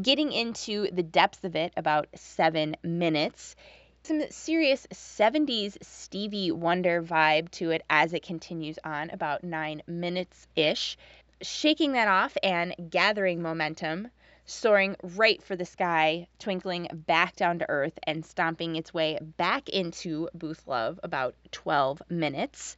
Getting 0.00 0.32
into 0.32 0.90
the 0.90 1.02
depths 1.02 1.44
of 1.44 1.56
it 1.56 1.72
about 1.76 2.08
seven 2.14 2.76
minutes. 2.82 3.56
Some 4.02 4.22
serious 4.30 4.86
70s 4.92 5.76
Stevie 5.82 6.50
Wonder 6.50 7.02
vibe 7.02 7.50
to 7.52 7.70
it 7.70 7.82
as 7.88 8.12
it 8.12 8.22
continues 8.22 8.78
on, 8.84 9.10
about 9.10 9.44
nine 9.44 9.82
minutes 9.86 10.48
ish. 10.56 10.98
Shaking 11.40 11.92
that 11.92 12.08
off 12.08 12.36
and 12.42 12.74
gathering 12.90 13.40
momentum, 13.40 14.08
soaring 14.44 14.96
right 15.02 15.42
for 15.42 15.56
the 15.56 15.64
sky, 15.64 16.26
twinkling 16.38 16.88
back 16.92 17.36
down 17.36 17.58
to 17.60 17.70
earth, 17.70 17.98
and 18.02 18.26
stomping 18.26 18.76
its 18.76 18.92
way 18.92 19.18
back 19.20 19.68
into 19.68 20.28
Booth 20.34 20.66
Love 20.66 20.98
about 21.02 21.34
12 21.52 22.02
minutes. 22.10 22.76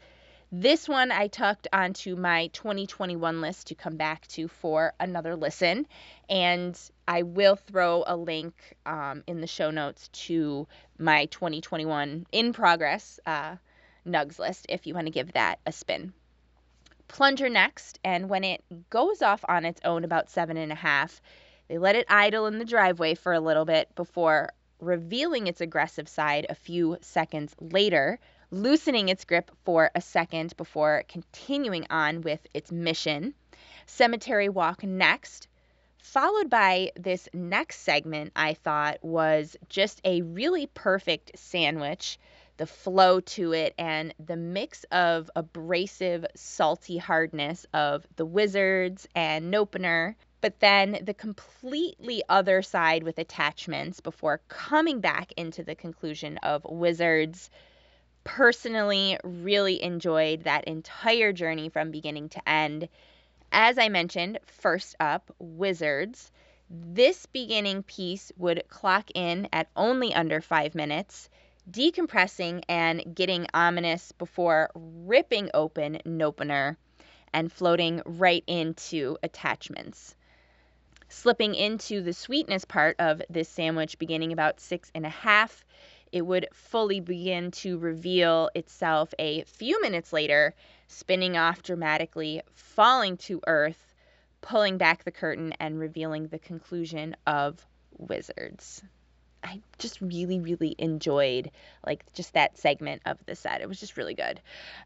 This 0.56 0.88
one 0.88 1.10
I 1.10 1.26
tucked 1.26 1.66
onto 1.72 2.14
my 2.14 2.46
2021 2.52 3.40
list 3.40 3.66
to 3.66 3.74
come 3.74 3.96
back 3.96 4.24
to 4.28 4.46
for 4.46 4.92
another 5.00 5.34
listen. 5.34 5.84
And 6.30 6.80
I 7.08 7.22
will 7.24 7.56
throw 7.56 8.04
a 8.06 8.16
link 8.16 8.54
um, 8.86 9.24
in 9.26 9.40
the 9.40 9.48
show 9.48 9.72
notes 9.72 10.06
to 10.26 10.68
my 10.96 11.24
2021 11.26 12.28
in 12.30 12.52
progress 12.52 13.18
uh, 13.26 13.56
Nugs 14.06 14.38
list 14.38 14.66
if 14.68 14.86
you 14.86 14.94
want 14.94 15.08
to 15.08 15.10
give 15.10 15.32
that 15.32 15.58
a 15.66 15.72
spin. 15.72 16.12
Plunger 17.08 17.48
next, 17.48 17.98
and 18.04 18.28
when 18.28 18.44
it 18.44 18.62
goes 18.90 19.22
off 19.22 19.44
on 19.48 19.64
its 19.64 19.80
own 19.84 20.04
about 20.04 20.30
seven 20.30 20.56
and 20.56 20.70
a 20.70 20.76
half, 20.76 21.20
they 21.66 21.78
let 21.78 21.96
it 21.96 22.06
idle 22.08 22.46
in 22.46 22.60
the 22.60 22.64
driveway 22.64 23.16
for 23.16 23.32
a 23.32 23.40
little 23.40 23.64
bit 23.64 23.92
before 23.96 24.50
revealing 24.78 25.48
its 25.48 25.60
aggressive 25.60 26.08
side 26.08 26.46
a 26.48 26.54
few 26.54 26.96
seconds 27.00 27.56
later 27.58 28.20
loosening 28.54 29.08
its 29.08 29.24
grip 29.24 29.50
for 29.64 29.90
a 29.96 30.00
second 30.00 30.56
before 30.56 31.02
continuing 31.08 31.84
on 31.90 32.20
with 32.20 32.46
its 32.54 32.70
mission. 32.70 33.34
Cemetery 33.86 34.48
Walk 34.48 34.84
next, 34.84 35.48
followed 35.98 36.48
by 36.48 36.92
this 36.94 37.28
next 37.32 37.80
segment, 37.80 38.32
I 38.36 38.54
thought 38.54 39.02
was 39.02 39.56
just 39.68 40.00
a 40.04 40.22
really 40.22 40.66
perfect 40.66 41.36
sandwich. 41.36 42.18
The 42.56 42.66
flow 42.66 43.18
to 43.18 43.52
it 43.52 43.74
and 43.76 44.14
the 44.24 44.36
mix 44.36 44.84
of 44.92 45.28
abrasive, 45.34 46.24
salty 46.36 46.96
hardness 46.98 47.66
of 47.74 48.06
the 48.14 48.24
Wizards 48.24 49.08
and 49.16 49.52
Nopener, 49.52 50.14
but 50.40 50.60
then 50.60 51.00
the 51.02 51.14
completely 51.14 52.22
other 52.28 52.62
side 52.62 53.02
with 53.02 53.18
attachments 53.18 53.98
before 53.98 54.40
coming 54.46 55.00
back 55.00 55.32
into 55.36 55.64
the 55.64 55.74
conclusion 55.74 56.38
of 56.38 56.64
Wizards 56.64 57.50
personally 58.24 59.18
really 59.22 59.82
enjoyed 59.82 60.44
that 60.44 60.64
entire 60.64 61.32
journey 61.32 61.68
from 61.68 61.90
beginning 61.90 62.30
to 62.30 62.48
end. 62.48 62.88
As 63.52 63.78
I 63.78 63.88
mentioned, 63.88 64.38
first 64.46 64.96
up, 64.98 65.30
Wizards. 65.38 66.32
This 66.70 67.26
beginning 67.26 67.82
piece 67.82 68.32
would 68.36 68.64
clock 68.68 69.10
in 69.14 69.48
at 69.52 69.68
only 69.76 70.14
under 70.14 70.40
five 70.40 70.74
minutes, 70.74 71.28
decompressing 71.70 72.64
and 72.68 73.14
getting 73.14 73.46
ominous 73.54 74.12
before 74.12 74.70
ripping 74.74 75.50
open 75.54 76.00
Nopener 76.04 76.76
and 77.32 77.52
floating 77.52 78.02
right 78.06 78.42
into 78.46 79.18
attachments. 79.22 80.16
Slipping 81.08 81.54
into 81.54 82.00
the 82.00 82.12
sweetness 82.12 82.64
part 82.64 82.96
of 82.98 83.22
this 83.28 83.48
sandwich 83.48 83.98
beginning 83.98 84.32
about 84.32 84.58
six 84.58 84.90
and 84.94 85.04
a 85.04 85.10
half 85.10 85.64
it 86.14 86.24
would 86.24 86.46
fully 86.52 87.00
begin 87.00 87.50
to 87.50 87.76
reveal 87.76 88.48
itself 88.54 89.12
a 89.18 89.42
few 89.42 89.82
minutes 89.82 90.12
later, 90.12 90.54
spinning 90.86 91.36
off 91.36 91.60
dramatically, 91.64 92.40
falling 92.54 93.16
to 93.16 93.40
earth, 93.48 93.92
pulling 94.40 94.78
back 94.78 95.02
the 95.02 95.10
curtain, 95.10 95.52
and 95.58 95.80
revealing 95.80 96.28
the 96.28 96.38
conclusion 96.38 97.16
of 97.26 97.66
Wizards. 97.98 98.80
I 99.42 99.60
just 99.78 100.00
really, 100.00 100.38
really 100.38 100.76
enjoyed 100.78 101.50
like 101.84 102.04
just 102.12 102.34
that 102.34 102.58
segment 102.58 103.02
of 103.06 103.18
the 103.26 103.34
set. 103.34 103.60
It 103.60 103.68
was 103.68 103.80
just 103.80 103.96
really 103.96 104.14
good. 104.14 104.40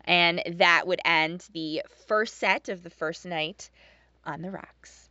And 0.07 0.43
that 0.57 0.87
would 0.87 1.01
end 1.05 1.47
the 1.53 1.83
first 2.07 2.39
set 2.39 2.71
of 2.71 2.83
the 2.83 2.91
first 2.91 3.27
night 3.27 3.69
on 4.25 4.41
the 4.41 4.51
rocks. 4.51 5.08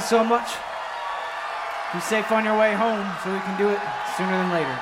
Guys 0.00 0.08
so 0.08 0.24
much. 0.24 0.56
Be 1.92 2.00
safe 2.00 2.30
on 2.32 2.44
your 2.44 2.58
way 2.58 2.72
home 2.74 3.06
so 3.22 3.32
we 3.32 3.40
can 3.40 3.58
do 3.58 3.68
it 3.68 3.80
sooner 4.16 4.30
than 4.30 4.50
later. 4.50 4.78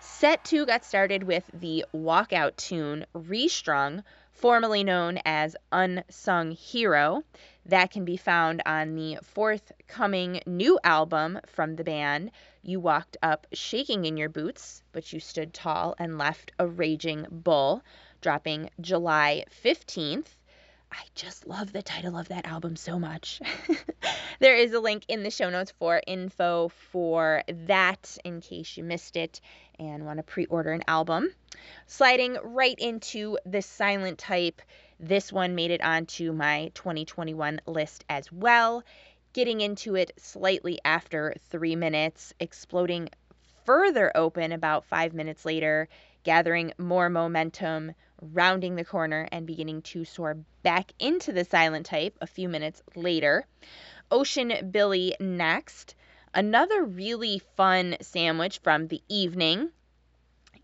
Set 0.00 0.42
2 0.44 0.66
got 0.66 0.84
started 0.84 1.22
with 1.22 1.48
the 1.54 1.84
walkout 1.94 2.56
tune 2.56 3.06
Restrung, 3.14 4.02
formerly 4.38 4.84
known 4.84 5.18
as 5.24 5.56
Unsung 5.72 6.52
Hero. 6.52 7.24
That 7.66 7.90
can 7.90 8.04
be 8.04 8.16
found 8.16 8.62
on 8.64 8.94
the 8.94 9.18
forthcoming 9.22 10.40
new 10.46 10.78
album 10.84 11.40
from 11.46 11.74
the 11.74 11.82
band. 11.84 12.30
You 12.62 12.78
walked 12.78 13.16
up 13.20 13.48
shaking 13.52 14.04
in 14.04 14.16
your 14.16 14.28
boots, 14.28 14.82
but 14.92 15.12
you 15.12 15.18
stood 15.18 15.52
tall 15.52 15.96
and 15.98 16.18
left 16.18 16.52
a 16.58 16.68
raging 16.68 17.26
bull, 17.30 17.82
dropping 18.20 18.70
July 18.80 19.44
15th. 19.64 20.36
I 20.90 21.02
just 21.14 21.46
love 21.46 21.72
the 21.72 21.82
title 21.82 22.16
of 22.16 22.28
that 22.28 22.46
album 22.46 22.76
so 22.76 22.98
much. 22.98 23.40
there 24.38 24.56
is 24.56 24.72
a 24.72 24.80
link 24.80 25.04
in 25.08 25.22
the 25.22 25.30
show 25.30 25.50
notes 25.50 25.72
for 25.78 26.00
info 26.06 26.68
for 26.68 27.42
that 27.48 28.16
in 28.24 28.40
case 28.40 28.76
you 28.76 28.84
missed 28.84 29.16
it 29.16 29.40
and 29.78 30.04
want 30.04 30.18
to 30.18 30.22
pre 30.22 30.46
order 30.46 30.72
an 30.72 30.82
album. 30.86 31.32
Sliding 31.86 32.36
right 32.42 32.78
into 32.78 33.38
the 33.44 33.62
silent 33.62 34.18
type, 34.18 34.62
this 35.00 35.32
one 35.32 35.54
made 35.54 35.70
it 35.70 35.82
onto 35.82 36.32
my 36.32 36.70
2021 36.74 37.60
list 37.66 38.04
as 38.08 38.30
well. 38.32 38.82
Getting 39.32 39.60
into 39.60 39.94
it 39.94 40.12
slightly 40.18 40.80
after 40.84 41.34
three 41.50 41.76
minutes, 41.76 42.32
exploding 42.40 43.08
further 43.64 44.10
open 44.14 44.52
about 44.52 44.84
five 44.86 45.12
minutes 45.12 45.44
later, 45.44 45.88
gathering 46.24 46.72
more 46.78 47.08
momentum, 47.08 47.94
rounding 48.20 48.74
the 48.74 48.84
corner 48.84 49.28
and 49.30 49.46
beginning 49.46 49.82
to 49.82 50.04
soar 50.04 50.36
back 50.62 50.92
into 50.98 51.32
the 51.32 51.44
silent 51.44 51.86
type 51.86 52.16
a 52.20 52.26
few 52.26 52.48
minutes 52.48 52.82
later. 52.96 53.46
Ocean 54.10 54.70
Billy 54.70 55.14
next. 55.20 55.94
Another 56.34 56.84
really 56.84 57.40
fun 57.56 57.96
sandwich 58.00 58.58
from 58.58 58.88
the 58.88 59.02
evening. 59.08 59.70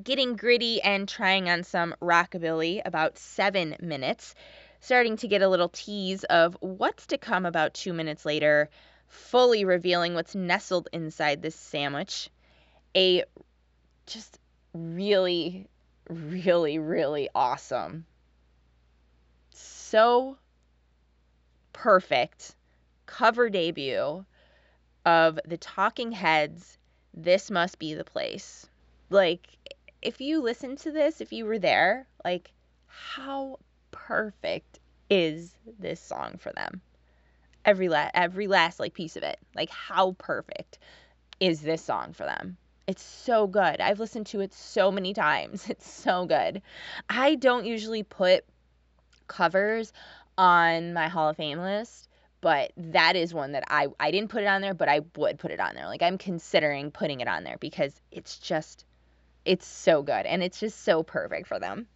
Getting 0.02 0.36
gritty 0.36 0.82
and 0.82 1.08
trying 1.08 1.48
on 1.48 1.64
some 1.64 1.94
rockabilly 2.00 2.82
about 2.84 3.18
seven 3.18 3.76
minutes. 3.80 4.34
Starting 4.80 5.16
to 5.16 5.28
get 5.28 5.42
a 5.42 5.48
little 5.48 5.70
tease 5.70 6.24
of 6.24 6.56
what's 6.60 7.06
to 7.06 7.18
come 7.18 7.46
about 7.46 7.74
two 7.74 7.92
minutes 7.92 8.26
later, 8.26 8.68
fully 9.08 9.64
revealing 9.64 10.14
what's 10.14 10.34
nestled 10.34 10.88
inside 10.92 11.40
this 11.40 11.54
sandwich. 11.54 12.28
A 12.96 13.24
just 14.06 14.38
really 14.72 15.68
really, 16.08 16.78
really 16.78 17.28
awesome. 17.34 18.04
So 19.50 20.36
perfect 21.72 22.54
cover 23.06 23.50
debut 23.50 24.24
of 25.04 25.38
the 25.44 25.56
Talking 25.56 26.12
Heads. 26.12 26.78
This 27.12 27.50
must 27.50 27.78
be 27.78 27.94
the 27.94 28.04
place. 28.04 28.66
Like, 29.10 29.46
if 30.02 30.20
you 30.20 30.40
listen 30.42 30.76
to 30.76 30.90
this, 30.90 31.20
if 31.20 31.32
you 31.32 31.44
were 31.44 31.58
there, 31.58 32.06
like, 32.24 32.52
how 32.86 33.58
perfect 33.90 34.80
is 35.10 35.54
this 35.78 36.00
song 36.00 36.36
for 36.38 36.52
them? 36.52 36.80
Every 37.64 37.88
la- 37.88 38.10
every 38.14 38.46
last 38.46 38.80
like 38.80 38.94
piece 38.94 39.16
of 39.16 39.22
it. 39.22 39.38
Like, 39.54 39.70
how 39.70 40.12
perfect 40.18 40.78
is 41.40 41.60
this 41.60 41.82
song 41.82 42.12
for 42.12 42.24
them? 42.24 42.56
It's 42.86 43.02
so 43.02 43.46
good. 43.46 43.80
I've 43.80 44.00
listened 44.00 44.26
to 44.26 44.40
it 44.40 44.52
so 44.52 44.90
many 44.90 45.14
times. 45.14 45.66
It's 45.70 45.88
so 45.88 46.26
good. 46.26 46.60
I 47.08 47.36
don't 47.36 47.64
usually 47.64 48.02
put 48.02 48.44
covers 49.26 49.92
on 50.36 50.92
my 50.92 51.08
Hall 51.08 51.30
of 51.30 51.36
Fame 51.36 51.58
list, 51.60 52.08
but 52.44 52.72
that 52.76 53.16
is 53.16 53.32
one 53.32 53.52
that 53.52 53.64
I 53.68 53.86
I 53.98 54.10
didn't 54.10 54.28
put 54.28 54.42
it 54.42 54.48
on 54.48 54.60
there, 54.60 54.74
but 54.74 54.86
I 54.86 55.00
would 55.16 55.38
put 55.38 55.50
it 55.50 55.60
on 55.60 55.74
there. 55.74 55.86
Like 55.86 56.02
I'm 56.02 56.18
considering 56.18 56.90
putting 56.90 57.20
it 57.20 57.26
on 57.26 57.42
there 57.42 57.56
because 57.58 57.98
it's 58.12 58.38
just 58.38 58.84
it's 59.46 59.66
so 59.66 60.02
good 60.02 60.26
and 60.26 60.42
it's 60.42 60.60
just 60.60 60.84
so 60.84 61.02
perfect 61.02 61.46
for 61.48 61.58
them. 61.58 61.86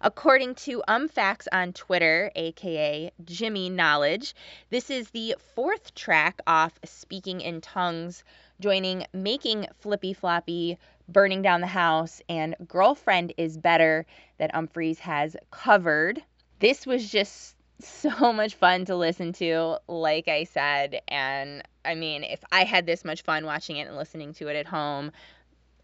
According 0.00 0.54
to 0.66 0.84
umfacts 0.86 1.48
on 1.50 1.72
Twitter, 1.72 2.30
aka 2.36 3.10
Jimmy 3.24 3.68
Knowledge, 3.68 4.36
this 4.70 4.90
is 4.90 5.10
the 5.10 5.34
fourth 5.56 5.92
track 5.96 6.40
off 6.46 6.78
Speaking 6.84 7.40
in 7.40 7.60
Tongues 7.60 8.22
joining 8.60 9.06
Making 9.12 9.66
Flippy 9.80 10.12
Floppy, 10.12 10.78
Burning 11.08 11.42
Down 11.42 11.62
the 11.62 11.66
House, 11.66 12.22
and 12.28 12.54
Girlfriend 12.68 13.34
is 13.36 13.58
Better 13.58 14.06
that 14.38 14.54
Umphrey's 14.54 15.00
has 15.00 15.36
covered. 15.50 16.22
This 16.60 16.86
was 16.86 17.10
just 17.10 17.56
so 17.88 18.32
much 18.32 18.54
fun 18.54 18.84
to 18.86 18.96
listen 18.96 19.32
to, 19.34 19.78
like 19.88 20.28
I 20.28 20.44
said. 20.44 21.00
And 21.08 21.62
I 21.84 21.94
mean, 21.94 22.24
if 22.24 22.42
I 22.52 22.64
had 22.64 22.86
this 22.86 23.04
much 23.04 23.22
fun 23.22 23.44
watching 23.44 23.76
it 23.76 23.88
and 23.88 23.96
listening 23.96 24.34
to 24.34 24.48
it 24.48 24.56
at 24.56 24.66
home, 24.66 25.12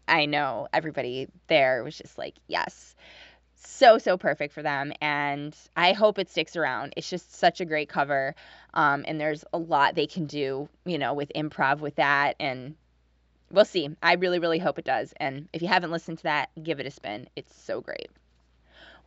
I 0.07 0.25
know 0.25 0.67
everybody 0.73 1.27
there 1.47 1.83
was 1.83 1.97
just 1.97 2.17
like, 2.17 2.35
yes. 2.47 2.95
So, 3.55 3.97
so 3.97 4.17
perfect 4.17 4.53
for 4.53 4.63
them. 4.63 4.93
And 5.01 5.55
I 5.75 5.93
hope 5.93 6.19
it 6.19 6.29
sticks 6.29 6.55
around. 6.55 6.93
It's 6.95 7.09
just 7.09 7.35
such 7.35 7.59
a 7.59 7.65
great 7.65 7.89
cover. 7.89 8.35
Um, 8.73 9.03
and 9.07 9.19
there's 9.19 9.43
a 9.51 9.57
lot 9.57 9.95
they 9.95 10.07
can 10.07 10.25
do, 10.25 10.69
you 10.85 10.97
know, 10.97 11.13
with 11.13 11.31
improv 11.35 11.79
with 11.79 11.95
that. 11.95 12.35
And 12.39 12.75
we'll 13.51 13.65
see. 13.65 13.89
I 14.01 14.13
really, 14.13 14.39
really 14.39 14.59
hope 14.59 14.79
it 14.79 14.85
does. 14.85 15.13
And 15.17 15.49
if 15.53 15.61
you 15.61 15.67
haven't 15.67 15.91
listened 15.91 16.19
to 16.19 16.23
that, 16.23 16.49
give 16.61 16.79
it 16.79 16.85
a 16.85 16.91
spin. 16.91 17.27
It's 17.35 17.55
so 17.55 17.81
great. 17.81 18.09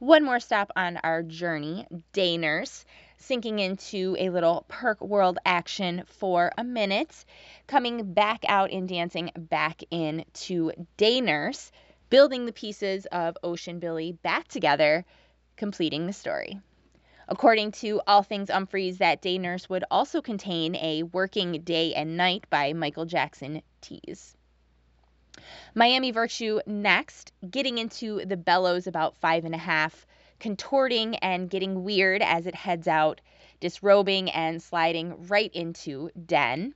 One 0.01 0.25
more 0.25 0.41
stop 0.41 0.73
on 0.77 0.97
our 1.05 1.23
journey 1.23 1.87
Day 2.15 2.39
Nurse, 2.39 2.87
sinking 3.19 3.59
into 3.59 4.17
a 4.19 4.31
little 4.31 4.65
perk 4.67 4.99
world 5.03 5.39
action 5.45 6.05
for 6.07 6.53
a 6.57 6.65
minute, 6.65 7.27
coming 7.67 8.15
back 8.15 8.43
out 8.49 8.71
and 8.71 8.89
dancing 8.89 9.31
back 9.37 9.83
into 9.91 10.73
Day 10.97 11.21
Nurse, 11.21 11.71
building 12.09 12.47
the 12.47 12.53
pieces 12.55 13.05
of 13.13 13.37
Ocean 13.43 13.79
Billy 13.79 14.13
back 14.13 14.49
together, 14.49 15.05
completing 15.57 16.07
the 16.07 16.15
story. 16.15 16.59
According 17.29 17.73
to 17.73 18.01
All 18.07 18.23
Things 18.23 18.49
Umphrey's, 18.49 18.97
that 18.99 19.21
day 19.21 19.37
nurse 19.37 19.69
would 19.69 19.85
also 19.91 20.23
contain 20.23 20.77
a 20.77 21.03
Working 21.03 21.61
Day 21.61 21.93
and 21.93 22.17
Night 22.17 22.47
by 22.49 22.73
Michael 22.73 23.05
Jackson 23.05 23.61
tease. 23.83 24.35
Miami 25.75 26.11
Virtue 26.11 26.61
next, 26.67 27.33
getting 27.49 27.79
into 27.79 28.25
the 28.25 28.37
bellows 28.37 28.87
about 28.87 29.17
five 29.19 29.45
and 29.45 29.55
a 29.55 29.59
half, 29.59 30.07
contorting 30.39 31.17
and 31.17 31.51
getting 31.51 31.85
weird 31.85 32.23
as 32.23 32.47
it 32.47 32.55
heads 32.55 32.89
out, 32.89 33.21
disrobing 33.61 34.31
and 34.31 34.63
sliding 34.63 35.27
right 35.29 35.53
into 35.55 36.11
Den. 36.27 36.75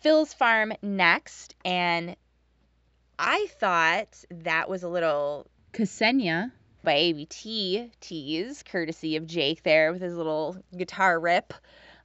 Phil's 0.00 0.32
Farm 0.32 0.72
next, 0.82 1.54
and 1.64 2.16
I 3.18 3.46
thought 3.58 4.24
that 4.30 4.68
was 4.68 4.82
a 4.82 4.88
little 4.88 5.48
Ksenia 5.72 6.52
by 6.84 6.94
ABT 6.94 7.90
tease, 8.00 8.62
courtesy 8.62 9.16
of 9.16 9.26
Jake 9.26 9.62
there 9.62 9.92
with 9.92 10.00
his 10.00 10.14
little 10.14 10.56
guitar 10.76 11.18
rip. 11.18 11.52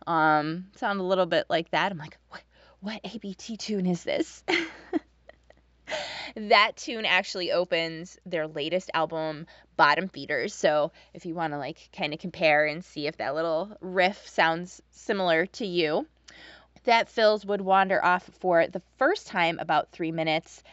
Um, 0.08 0.66
sound 0.76 1.00
a 1.00 1.04
little 1.04 1.26
bit 1.26 1.46
like 1.50 1.72
that. 1.72 1.92
I'm 1.92 1.98
like, 1.98 2.18
what, 2.30 2.42
what 2.82 3.00
ABT 3.04 3.58
tune 3.58 3.86
is 3.86 4.04
this? 4.04 4.44
that 6.36 6.78
tune 6.78 7.06
actually 7.06 7.52
opens 7.52 8.18
their 8.26 8.48
latest 8.48 8.90
album, 8.94 9.48
Bottom 9.76 10.08
Feeders. 10.08 10.54
So 10.54 10.92
if 11.14 11.26
you 11.26 11.34
want 11.34 11.54
to 11.54 11.60
like 11.60 11.90
kind 11.96 12.14
of 12.14 12.20
compare 12.20 12.66
and 12.66 12.84
see 12.84 13.08
if 13.08 13.18
that 13.18 13.36
little 13.36 13.76
riff 13.82 14.28
sounds 14.28 14.82
similar 14.92 15.46
to 15.48 15.66
you, 15.66 16.08
that 16.84 17.10
Phil's 17.10 17.46
would 17.46 17.62
wander 17.62 18.04
off 18.04 18.30
for 18.40 18.68
the 18.68 18.82
first 18.98 19.28
time 19.28 19.60
about 19.60 19.92
three 19.92 20.12
minutes. 20.12 20.64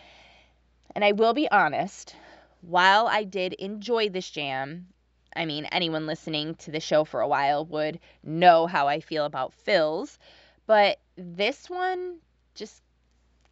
And 0.95 1.05
I 1.05 1.13
will 1.13 1.35
be 1.35 1.51
honest, 1.51 2.17
while 2.63 3.07
I 3.07 3.25
did 3.25 3.53
enjoy 3.55 4.09
this 4.09 4.29
jam, 4.29 4.89
I 5.35 5.47
mean, 5.47 5.67
anyone 5.67 6.07
listening 6.07 6.57
to 6.57 6.73
the 6.73 6.81
show 6.81 7.05
for 7.05 7.21
a 7.21 7.29
while 7.29 7.65
would 7.67 8.01
know 8.25 8.67
how 8.67 8.89
I 8.89 9.01
feel 9.01 9.25
about 9.25 9.55
Phil's, 9.55 10.19
but 10.67 10.99
this 11.17 11.71
one 11.71 12.19
just 12.55 12.83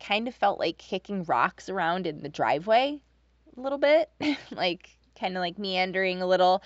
kind 0.01 0.29
of 0.29 0.35
felt 0.35 0.59
like 0.59 0.79
kicking 0.79 1.25
rocks 1.25 1.69
around 1.69 2.07
in 2.07 2.23
the 2.23 2.29
driveway 2.29 3.01
a 3.57 3.61
little 3.61 3.79
bit, 3.79 4.11
like 4.51 4.91
kind 5.19 5.37
of 5.37 5.41
like 5.41 5.59
meandering 5.59 6.23
a 6.23 6.27
little, 6.27 6.63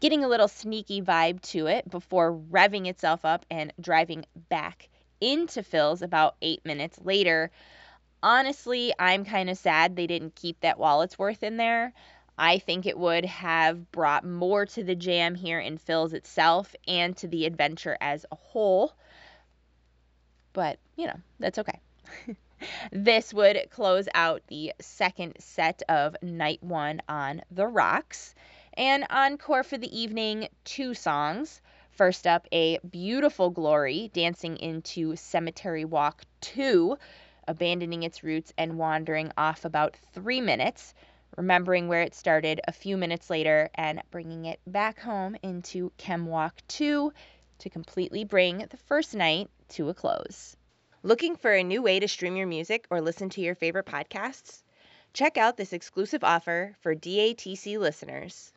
getting 0.00 0.24
a 0.24 0.28
little 0.28 0.48
sneaky 0.48 1.02
vibe 1.02 1.40
to 1.42 1.66
it 1.66 1.88
before 1.90 2.32
revving 2.50 2.86
itself 2.86 3.24
up 3.24 3.44
and 3.50 3.72
driving 3.80 4.24
back 4.48 4.88
into 5.20 5.62
Phil's 5.62 6.02
about 6.02 6.36
eight 6.42 6.64
minutes 6.64 6.98
later. 7.02 7.50
Honestly, 8.22 8.92
I'm 8.98 9.24
kind 9.24 9.50
of 9.50 9.58
sad 9.58 9.96
they 9.96 10.06
didn't 10.06 10.34
keep 10.34 10.60
that 10.60 10.78
wallet's 10.78 11.18
worth 11.18 11.42
in 11.42 11.56
there. 11.56 11.92
I 12.36 12.58
think 12.58 12.86
it 12.86 12.96
would 12.96 13.24
have 13.24 13.90
brought 13.90 14.24
more 14.24 14.64
to 14.66 14.84
the 14.84 14.94
jam 14.94 15.34
here 15.34 15.58
in 15.58 15.76
Phil's 15.76 16.12
itself 16.12 16.74
and 16.86 17.16
to 17.16 17.26
the 17.26 17.46
adventure 17.46 17.98
as 18.00 18.24
a 18.30 18.36
whole. 18.36 18.92
But, 20.52 20.78
you 20.96 21.08
know, 21.08 21.20
that's 21.40 21.58
okay. 21.58 21.80
this 22.92 23.32
would 23.32 23.68
close 23.70 24.08
out 24.14 24.42
the 24.48 24.72
second 24.80 25.34
set 25.38 25.82
of 25.88 26.16
night 26.22 26.62
one 26.62 27.00
on 27.08 27.42
the 27.50 27.66
rocks. 27.66 28.34
And 28.74 29.06
encore 29.10 29.64
for 29.64 29.78
the 29.78 29.98
evening, 29.98 30.48
two 30.64 30.94
songs. 30.94 31.60
First 31.90 32.26
up, 32.26 32.46
a 32.52 32.78
beautiful 32.78 33.50
glory 33.50 34.10
dancing 34.12 34.56
into 34.56 35.16
Cemetery 35.16 35.84
Walk 35.84 36.24
2, 36.42 36.96
abandoning 37.48 38.04
its 38.04 38.22
roots 38.22 38.52
and 38.56 38.78
wandering 38.78 39.32
off 39.36 39.64
about 39.64 39.96
three 40.12 40.40
minutes, 40.40 40.94
remembering 41.36 41.88
where 41.88 42.02
it 42.02 42.14
started 42.14 42.60
a 42.68 42.72
few 42.72 42.96
minutes 42.96 43.30
later 43.30 43.70
and 43.74 44.02
bringing 44.10 44.44
it 44.44 44.60
back 44.66 45.00
home 45.00 45.36
into 45.42 45.90
Chem 45.96 46.26
Walk 46.26 46.60
2 46.68 47.12
to 47.58 47.70
completely 47.70 48.24
bring 48.24 48.58
the 48.58 48.76
first 48.76 49.14
night 49.14 49.50
to 49.70 49.88
a 49.88 49.94
close. 49.94 50.56
Looking 51.08 51.36
for 51.36 51.52
a 51.54 51.64
new 51.64 51.80
way 51.80 52.00
to 52.00 52.06
stream 52.06 52.36
your 52.36 52.46
music 52.46 52.86
or 52.90 53.00
listen 53.00 53.30
to 53.30 53.40
your 53.40 53.54
favorite 53.54 53.86
podcasts? 53.86 54.62
Check 55.14 55.38
out 55.38 55.56
this 55.56 55.72
exclusive 55.72 56.22
offer 56.22 56.76
for 56.82 56.94
DATC 56.94 57.78
listeners. 57.78 58.52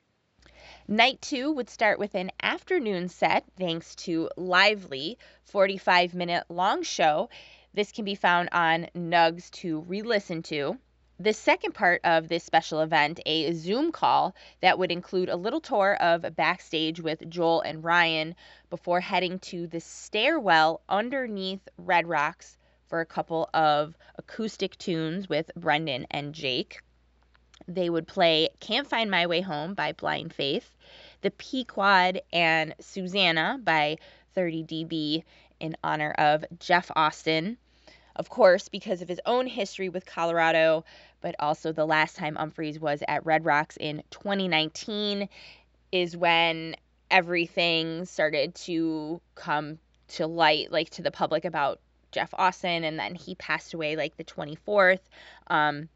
Night 0.88 1.21
two 1.21 1.51
would 1.51 1.69
start 1.69 1.99
with 1.99 2.15
an 2.15 2.32
afternoon 2.41 3.08
set 3.10 3.43
thanks 3.58 3.95
to 3.95 4.30
Lively, 4.36 5.17
45 5.43 6.15
minute 6.15 6.43
long 6.49 6.82
show. 6.82 7.30
This 7.73 7.91
can 7.91 8.06
be 8.06 8.15
found 8.15 8.49
on 8.51 8.88
Nugs 8.95 9.51
to 9.51 9.82
re 9.82 10.01
listen 10.01 10.41
to. 10.43 10.80
The 11.17 11.32
second 11.32 11.71
part 11.71 12.01
of 12.04 12.28
this 12.28 12.43
special 12.43 12.82
event, 12.82 13.21
a 13.25 13.54
Zoom 13.54 13.93
call 13.93 14.36
that 14.60 14.78
would 14.78 14.91
include 14.91 15.30
a 15.30 15.38
little 15.38 15.62
tour 15.62 15.95
of 15.95 16.36
backstage 16.36 16.99
with 16.99 17.30
Joel 17.30 17.62
and 17.62 17.82
Ryan 17.82 18.36
before 18.69 18.99
heading 18.99 19.39
to 19.39 19.65
the 19.65 19.80
stairwell 19.80 20.82
underneath 20.89 21.69
Red 21.78 22.08
Rocks 22.08 22.58
for 22.88 22.99
a 22.99 23.06
couple 23.06 23.49
of 23.54 23.97
acoustic 24.17 24.78
tunes 24.78 25.30
with 25.30 25.51
Brendan 25.56 26.06
and 26.12 26.34
Jake. 26.34 26.82
They 27.65 27.89
would 27.89 28.08
play 28.10 28.49
Can't 28.60 28.88
Find 28.88 29.10
My 29.10 29.25
Way 29.25 29.39
Home 29.39 29.73
by 29.73 29.93
Blind 29.93 30.34
Faith, 30.34 30.75
The 31.21 31.32
Pequod 31.32 32.21
and 32.34 32.75
Susanna 32.82 33.58
by 33.63 33.99
30dB 34.36 35.23
in 35.62 35.78
honor 35.82 36.12
of 36.12 36.43
Jeff 36.60 36.91
Austin 36.93 37.58
of 38.15 38.30
course, 38.30 38.69
because 38.69 39.01
of 39.01 39.08
his 39.08 39.19
own 39.25 39.47
history 39.47 39.89
with 39.89 40.06
Colorado, 40.06 40.86
but 41.21 41.36
also 41.39 41.71
the 41.71 41.86
last 41.86 42.15
time 42.15 42.36
Umphrey's 42.36 42.80
was 42.80 43.04
at 43.08 43.25
Red 43.25 43.45
Rocks 43.45 43.78
in 43.78 44.04
2019 44.12 45.28
is 45.91 46.15
when 46.15 46.75
everything 47.12 48.06
started 48.06 48.56
to 48.56 49.21
come 49.36 49.80
to 50.08 50.28
light, 50.28 50.71
like 50.71 50.89
to 50.91 51.01
the 51.01 51.12
public 51.12 51.45
about 51.45 51.80
Jeff 52.12 52.34
Austin, 52.34 52.84
and 52.84 52.97
then 52.99 53.15
he 53.15 53.36
passed 53.36 53.73
away 53.73 53.95
like 53.95 54.15
the 54.17 54.23
24th. 54.23 54.99
Um, 55.47 55.89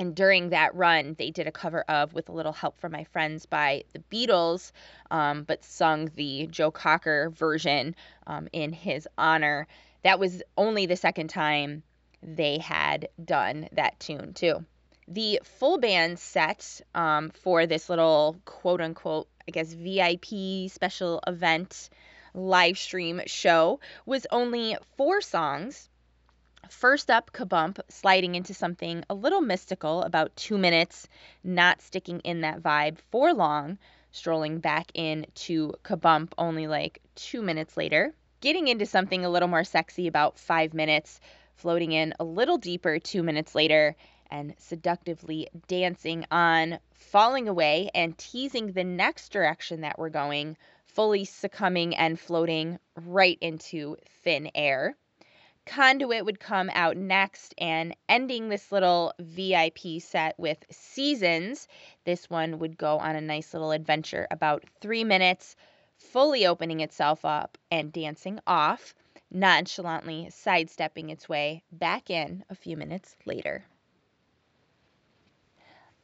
and 0.00 0.14
during 0.14 0.50
that 0.50 0.74
run, 0.74 1.16
they 1.18 1.30
did 1.30 1.46
a 1.48 1.52
cover 1.52 1.82
of 1.88 2.14
With 2.14 2.28
a 2.28 2.32
Little 2.32 2.52
Help 2.52 2.78
from 2.78 2.92
My 2.92 3.04
Friends 3.04 3.46
by 3.46 3.82
the 3.92 3.98
Beatles, 4.12 4.70
um, 5.10 5.42
but 5.42 5.64
sung 5.64 6.10
the 6.14 6.46
Joe 6.46 6.70
Cocker 6.70 7.30
version 7.30 7.96
um, 8.26 8.48
in 8.52 8.72
his 8.72 9.08
honor 9.18 9.66
that 10.02 10.18
was 10.18 10.42
only 10.56 10.86
the 10.86 10.96
second 10.96 11.28
time 11.28 11.82
they 12.22 12.58
had 12.58 13.08
done 13.22 13.68
that 13.72 13.98
tune 14.00 14.34
too. 14.34 14.64
The 15.06 15.40
full 15.42 15.78
band 15.78 16.18
set 16.18 16.80
um, 16.94 17.30
for 17.30 17.66
this 17.66 17.88
little 17.88 18.36
quote 18.44 18.80
unquote, 18.80 19.28
I 19.46 19.52
guess, 19.52 19.72
VIP 19.72 20.70
special 20.70 21.20
event 21.26 21.88
live 22.34 22.78
stream 22.78 23.22
show 23.26 23.80
was 24.04 24.26
only 24.30 24.76
four 24.96 25.20
songs. 25.20 25.88
First 26.68 27.10
up, 27.10 27.32
Kabump, 27.32 27.80
sliding 27.88 28.34
into 28.34 28.52
something 28.52 29.02
a 29.08 29.14
little 29.14 29.40
mystical, 29.40 30.02
about 30.02 30.36
two 30.36 30.58
minutes, 30.58 31.08
not 31.42 31.80
sticking 31.80 32.20
in 32.20 32.42
that 32.42 32.62
vibe 32.62 32.98
for 33.10 33.32
long, 33.32 33.78
strolling 34.12 34.58
back 34.58 34.90
in 34.92 35.26
to 35.34 35.72
Kabump 35.82 36.32
only 36.36 36.66
like 36.66 37.00
two 37.14 37.40
minutes 37.40 37.76
later 37.76 38.14
getting 38.40 38.68
into 38.68 38.86
something 38.86 39.24
a 39.24 39.30
little 39.30 39.48
more 39.48 39.64
sexy 39.64 40.06
about 40.06 40.38
five 40.38 40.74
minutes, 40.74 41.20
floating 41.54 41.92
in 41.92 42.14
a 42.20 42.24
little 42.24 42.58
deeper 42.58 42.98
two 42.98 43.22
minutes 43.22 43.54
later, 43.54 43.96
and 44.30 44.54
seductively 44.58 45.48
dancing 45.66 46.24
on, 46.30 46.78
falling 46.92 47.48
away, 47.48 47.90
and 47.94 48.16
teasing 48.18 48.72
the 48.72 48.84
next 48.84 49.30
direction 49.30 49.80
that 49.80 49.98
we're 49.98 50.08
going, 50.08 50.56
fully 50.84 51.24
succumbing 51.24 51.96
and 51.96 52.18
floating 52.18 52.78
right 53.06 53.38
into 53.40 53.96
thin 54.22 54.50
air. 54.54 54.96
Conduit 55.68 56.24
would 56.24 56.40
come 56.40 56.70
out 56.72 56.96
next 56.96 57.54
and 57.58 57.94
ending 58.08 58.48
this 58.48 58.72
little 58.72 59.12
VIP 59.18 60.00
set 60.00 60.38
with 60.38 60.56
Seasons. 60.70 61.68
This 62.04 62.30
one 62.30 62.58
would 62.58 62.78
go 62.78 62.98
on 62.98 63.16
a 63.16 63.20
nice 63.20 63.52
little 63.52 63.72
adventure 63.72 64.26
about 64.30 64.64
three 64.80 65.04
minutes, 65.04 65.56
fully 65.98 66.46
opening 66.46 66.80
itself 66.80 67.24
up 67.24 67.58
and 67.70 67.92
dancing 67.92 68.40
off, 68.46 68.94
nonchalantly 69.30 70.30
sidestepping 70.30 71.10
its 71.10 71.28
way 71.28 71.62
back 71.70 72.08
in 72.10 72.44
a 72.48 72.54
few 72.54 72.76
minutes 72.76 73.16
later. 73.26 73.64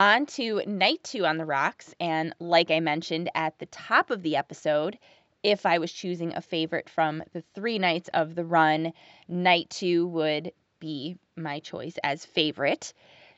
On 0.01 0.27
to 0.27 0.61
night 0.67 1.03
two 1.05 1.25
on 1.25 1.39
the 1.39 1.45
rocks, 1.47 1.95
and 2.01 2.35
like 2.41 2.71
I 2.71 2.81
mentioned 2.81 3.31
at 3.35 3.59
the 3.59 3.67
top 3.67 4.11
of 4.11 4.23
the 4.23 4.37
episode, 4.37 4.99
if 5.43 5.65
I 5.67 5.79
was 5.79 5.93
choosing 5.93 6.35
a 6.35 6.43
favorite 6.43 6.89
from 6.89 7.23
the 7.33 7.43
three 7.55 7.79
nights 7.79 8.11
of 8.13 8.35
the 8.35 8.45
run, 8.45 8.93
night 9.29 9.71
two 9.71 10.07
would 10.09 10.53
be 10.81 11.17
my 11.37 11.61
choice 11.61 11.97
as 12.03 12.25
favorite. 12.25 12.93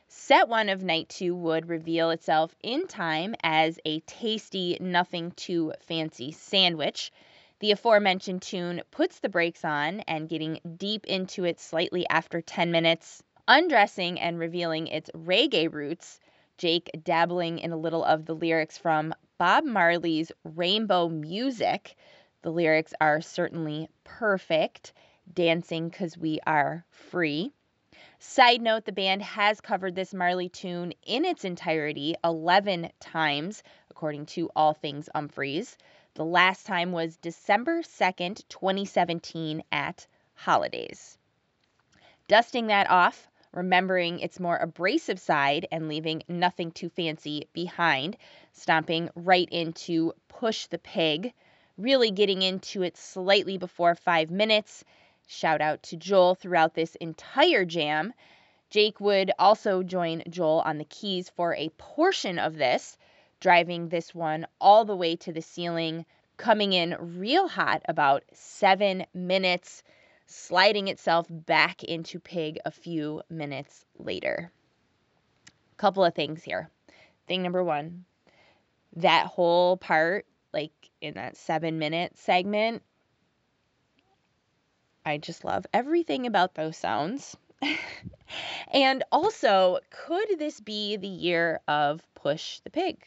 Set 0.09 0.47
one 0.47 0.69
of 0.69 0.83
night 0.83 1.09
two 1.09 1.35
would 1.35 1.67
reveal 1.67 2.11
itself 2.11 2.55
in 2.63 2.87
time 2.87 3.35
as 3.43 3.77
a 3.83 3.99
tasty, 4.01 4.77
nothing 4.79 5.31
too 5.31 5.73
fancy 5.81 6.31
sandwich. 6.31 7.11
The 7.59 7.71
aforementioned 7.71 8.41
tune 8.41 8.83
puts 8.89 9.19
the 9.19 9.27
brakes 9.27 9.65
on 9.65 9.99
and 10.01 10.29
getting 10.29 10.61
deep 10.77 11.05
into 11.07 11.43
it 11.43 11.59
slightly 11.59 12.07
after 12.07 12.41
10 12.41 12.71
minutes, 12.71 13.21
undressing 13.49 14.17
and 14.17 14.39
revealing 14.39 14.87
its 14.87 15.09
reggae 15.13 15.71
roots. 15.71 16.21
Jake 16.57 16.89
dabbling 17.03 17.59
in 17.59 17.73
a 17.73 17.77
little 17.77 18.05
of 18.05 18.25
the 18.25 18.35
lyrics 18.35 18.77
from 18.77 19.13
Bob 19.37 19.65
Marley's 19.65 20.31
Rainbow 20.43 21.09
Music. 21.09 21.97
The 22.43 22.51
lyrics 22.51 22.93
are 23.01 23.19
certainly 23.19 23.89
perfect. 24.05 24.93
Dancing 25.33 25.89
because 25.89 26.17
we 26.17 26.39
are 26.47 26.85
free. 26.91 27.51
Side 28.19 28.61
note 28.63 28.85
the 28.85 28.91
band 28.91 29.21
has 29.21 29.61
covered 29.61 29.93
this 29.93 30.11
Marley 30.11 30.49
tune 30.49 30.91
in 31.03 31.23
its 31.23 31.45
entirety 31.45 32.15
11 32.23 32.91
times, 32.99 33.61
according 33.91 34.25
to 34.27 34.49
All 34.55 34.73
Things 34.73 35.07
Umphrey's. 35.13 35.77
The 36.15 36.25
last 36.25 36.65
time 36.65 36.91
was 36.91 37.17
December 37.17 37.83
2nd, 37.83 38.41
2017, 38.49 39.61
at 39.71 40.07
Holidays. 40.33 41.19
Dusting 42.27 42.67
that 42.67 42.89
off, 42.89 43.27
remembering 43.51 44.19
its 44.19 44.39
more 44.39 44.57
abrasive 44.57 45.19
side 45.19 45.67
and 45.71 45.87
leaving 45.87 46.23
nothing 46.27 46.71
too 46.71 46.89
fancy 46.89 47.47
behind, 47.53 48.17
stomping 48.51 49.11
right 49.13 49.47
into 49.51 50.13
Push 50.27 50.65
the 50.65 50.79
Pig, 50.79 51.33
really 51.77 52.09
getting 52.09 52.41
into 52.41 52.81
it 52.81 52.97
slightly 52.97 53.59
before 53.59 53.93
five 53.93 54.31
minutes 54.31 54.83
Shout 55.27 55.59
out 55.59 55.83
to 55.83 55.97
Joel 55.97 56.35
throughout 56.35 56.73
this 56.73 56.95
entire 56.95 57.65
jam. 57.65 58.13
Jake 58.69 58.99
would 59.01 59.31
also 59.37 59.83
join 59.83 60.23
Joel 60.29 60.61
on 60.61 60.77
the 60.77 60.85
keys 60.85 61.29
for 61.29 61.53
a 61.53 61.69
portion 61.77 62.39
of 62.39 62.55
this, 62.55 62.97
driving 63.41 63.89
this 63.89 64.15
one 64.15 64.47
all 64.59 64.85
the 64.85 64.95
way 64.95 65.17
to 65.17 65.33
the 65.33 65.41
ceiling, 65.41 66.05
coming 66.37 66.71
in 66.71 66.95
real 67.19 67.47
hot 67.49 67.81
about 67.89 68.23
seven 68.31 69.05
minutes, 69.13 69.83
sliding 70.27 70.87
itself 70.87 71.27
back 71.29 71.83
into 71.83 72.19
Pig 72.19 72.59
a 72.65 72.71
few 72.71 73.21
minutes 73.29 73.85
later. 73.97 74.51
Couple 75.75 76.05
of 76.05 76.15
things 76.15 76.41
here. 76.43 76.69
Thing 77.27 77.43
number 77.43 77.63
one, 77.63 78.05
that 78.95 79.27
whole 79.27 79.75
part, 79.77 80.25
like 80.53 80.71
in 81.01 81.15
that 81.15 81.35
seven 81.35 81.79
minute 81.79 82.17
segment, 82.17 82.81
I 85.07 85.17
just 85.17 85.45
love 85.45 85.65
everything 85.73 86.27
about 86.27 86.55
those 86.55 86.75
sounds. 86.75 87.37
and 88.73 89.05
also, 89.09 89.79
could 89.89 90.37
this 90.37 90.59
be 90.59 90.97
the 90.97 91.07
year 91.07 91.61
of 91.65 92.05
Push 92.13 92.59
the 92.59 92.69
Pig? 92.69 92.97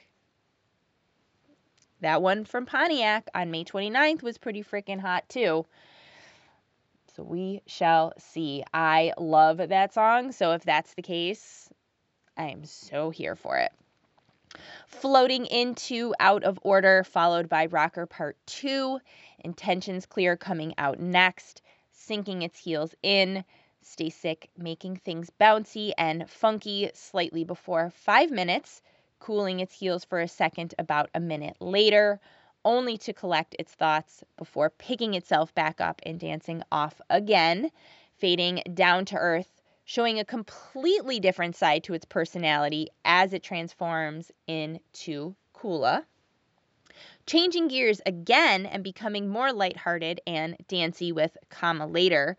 That 2.01 2.23
one 2.23 2.47
from 2.47 2.65
Pontiac 2.65 3.29
on 3.35 3.51
May 3.51 3.65
29th 3.65 4.23
was 4.23 4.39
pretty 4.39 4.65
freaking 4.65 4.99
hot 4.99 5.29
too. 5.29 5.67
So 7.15 7.23
we 7.23 7.61
shall 7.67 8.15
see. 8.17 8.65
I 8.73 9.13
love 9.19 9.59
that 9.59 9.93
song. 9.93 10.33
So 10.33 10.53
if 10.53 10.63
that's 10.63 10.95
the 10.95 11.03
case, 11.03 11.69
I 12.35 12.45
am 12.45 12.65
so 12.65 13.11
here 13.11 13.37
for 13.37 13.59
it. 13.59 13.73
Floating 14.87 15.45
into 15.45 16.15
Out 16.19 16.45
of 16.45 16.59
Order, 16.63 17.05
followed 17.05 17.51
by 17.51 17.67
Rocker 17.67 18.07
Part 18.07 18.39
2. 18.47 18.99
Intentions 19.45 20.07
Clear 20.07 20.39
coming 20.39 20.73
out 20.79 20.99
next. 20.99 21.61
Sinking 22.03 22.41
its 22.41 22.61
heels 22.61 22.95
in. 23.03 23.45
Stasik, 23.83 24.49
making 24.57 24.97
things 24.97 25.31
bouncy 25.39 25.93
and 25.99 26.29
funky 26.31 26.91
slightly 26.95 27.45
before 27.45 27.91
five 27.91 28.31
minutes, 28.31 28.81
cooling 29.19 29.61
its 29.61 29.79
heels 29.79 30.03
for 30.05 30.19
a 30.19 30.27
second 30.27 30.75
about 30.79 31.11
a 31.15 31.21
minute 31.21 31.57
later, 31.61 32.19
only 32.65 32.97
to 32.97 33.13
collect 33.13 33.55
its 33.59 33.75
thoughts 33.75 34.25
before 34.39 34.71
picking 34.71 35.13
itself 35.13 35.55
back 35.55 35.79
up 35.79 36.01
and 36.05 36.19
dancing 36.19 36.63
off 36.73 37.03
again, 37.11 37.71
fading 38.17 38.63
down 38.73 39.05
to 39.05 39.17
earth 39.17 39.61
showing 39.85 40.19
a 40.21 40.25
completely 40.25 41.19
different 41.21 41.57
side 41.57 41.83
to 41.85 41.93
its 41.95 42.05
personality 42.05 42.89
as 43.05 43.33
it 43.35 43.43
transforms 43.43 44.31
into 44.47 45.35
Kula. 45.53 46.05
Changing 47.27 47.69
gears 47.69 48.01
again 48.07 48.67
and 48.67 48.83
becoming 48.83 49.29
more 49.29 49.53
lighthearted 49.53 50.21
and 50.27 50.57
dancy 50.69 51.13
with 51.13 51.37
comma 51.49 51.87
later, 51.87 52.37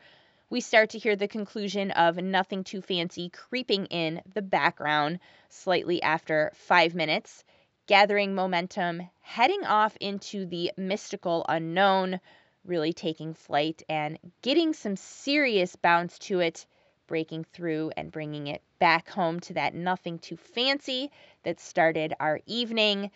we 0.49 0.59
start 0.59 0.89
to 0.89 0.99
hear 0.99 1.15
the 1.15 1.27
conclusion 1.29 1.91
of 1.91 2.17
Nothing 2.17 2.63
Too 2.63 2.81
Fancy 2.81 3.29
creeping 3.29 3.85
in 3.85 4.21
the 4.33 4.41
background 4.41 5.19
slightly 5.49 6.01
after 6.01 6.51
five 6.55 6.93
minutes, 6.93 7.43
gathering 7.87 8.35
momentum, 8.35 9.09
heading 9.21 9.65
off 9.65 9.95
into 10.01 10.45
the 10.45 10.71
mystical 10.75 11.45
unknown, 11.47 12.19
really 12.65 12.91
taking 12.91 13.33
flight 13.33 13.83
and 13.87 14.19
getting 14.41 14.73
some 14.73 14.97
serious 14.97 15.75
bounce 15.77 16.19
to 16.19 16.41
it 16.41 16.65
breaking 17.07 17.43
through 17.43 17.91
and 17.97 18.11
bringing 18.11 18.47
it 18.47 18.61
back 18.79 19.09
home 19.09 19.39
to 19.39 19.53
that 19.53 19.73
nothing 19.73 20.17
too 20.19 20.37
fancy 20.37 21.11
that 21.43 21.59
started 21.59 22.13
our 22.19 22.39
evening. 22.45 23.11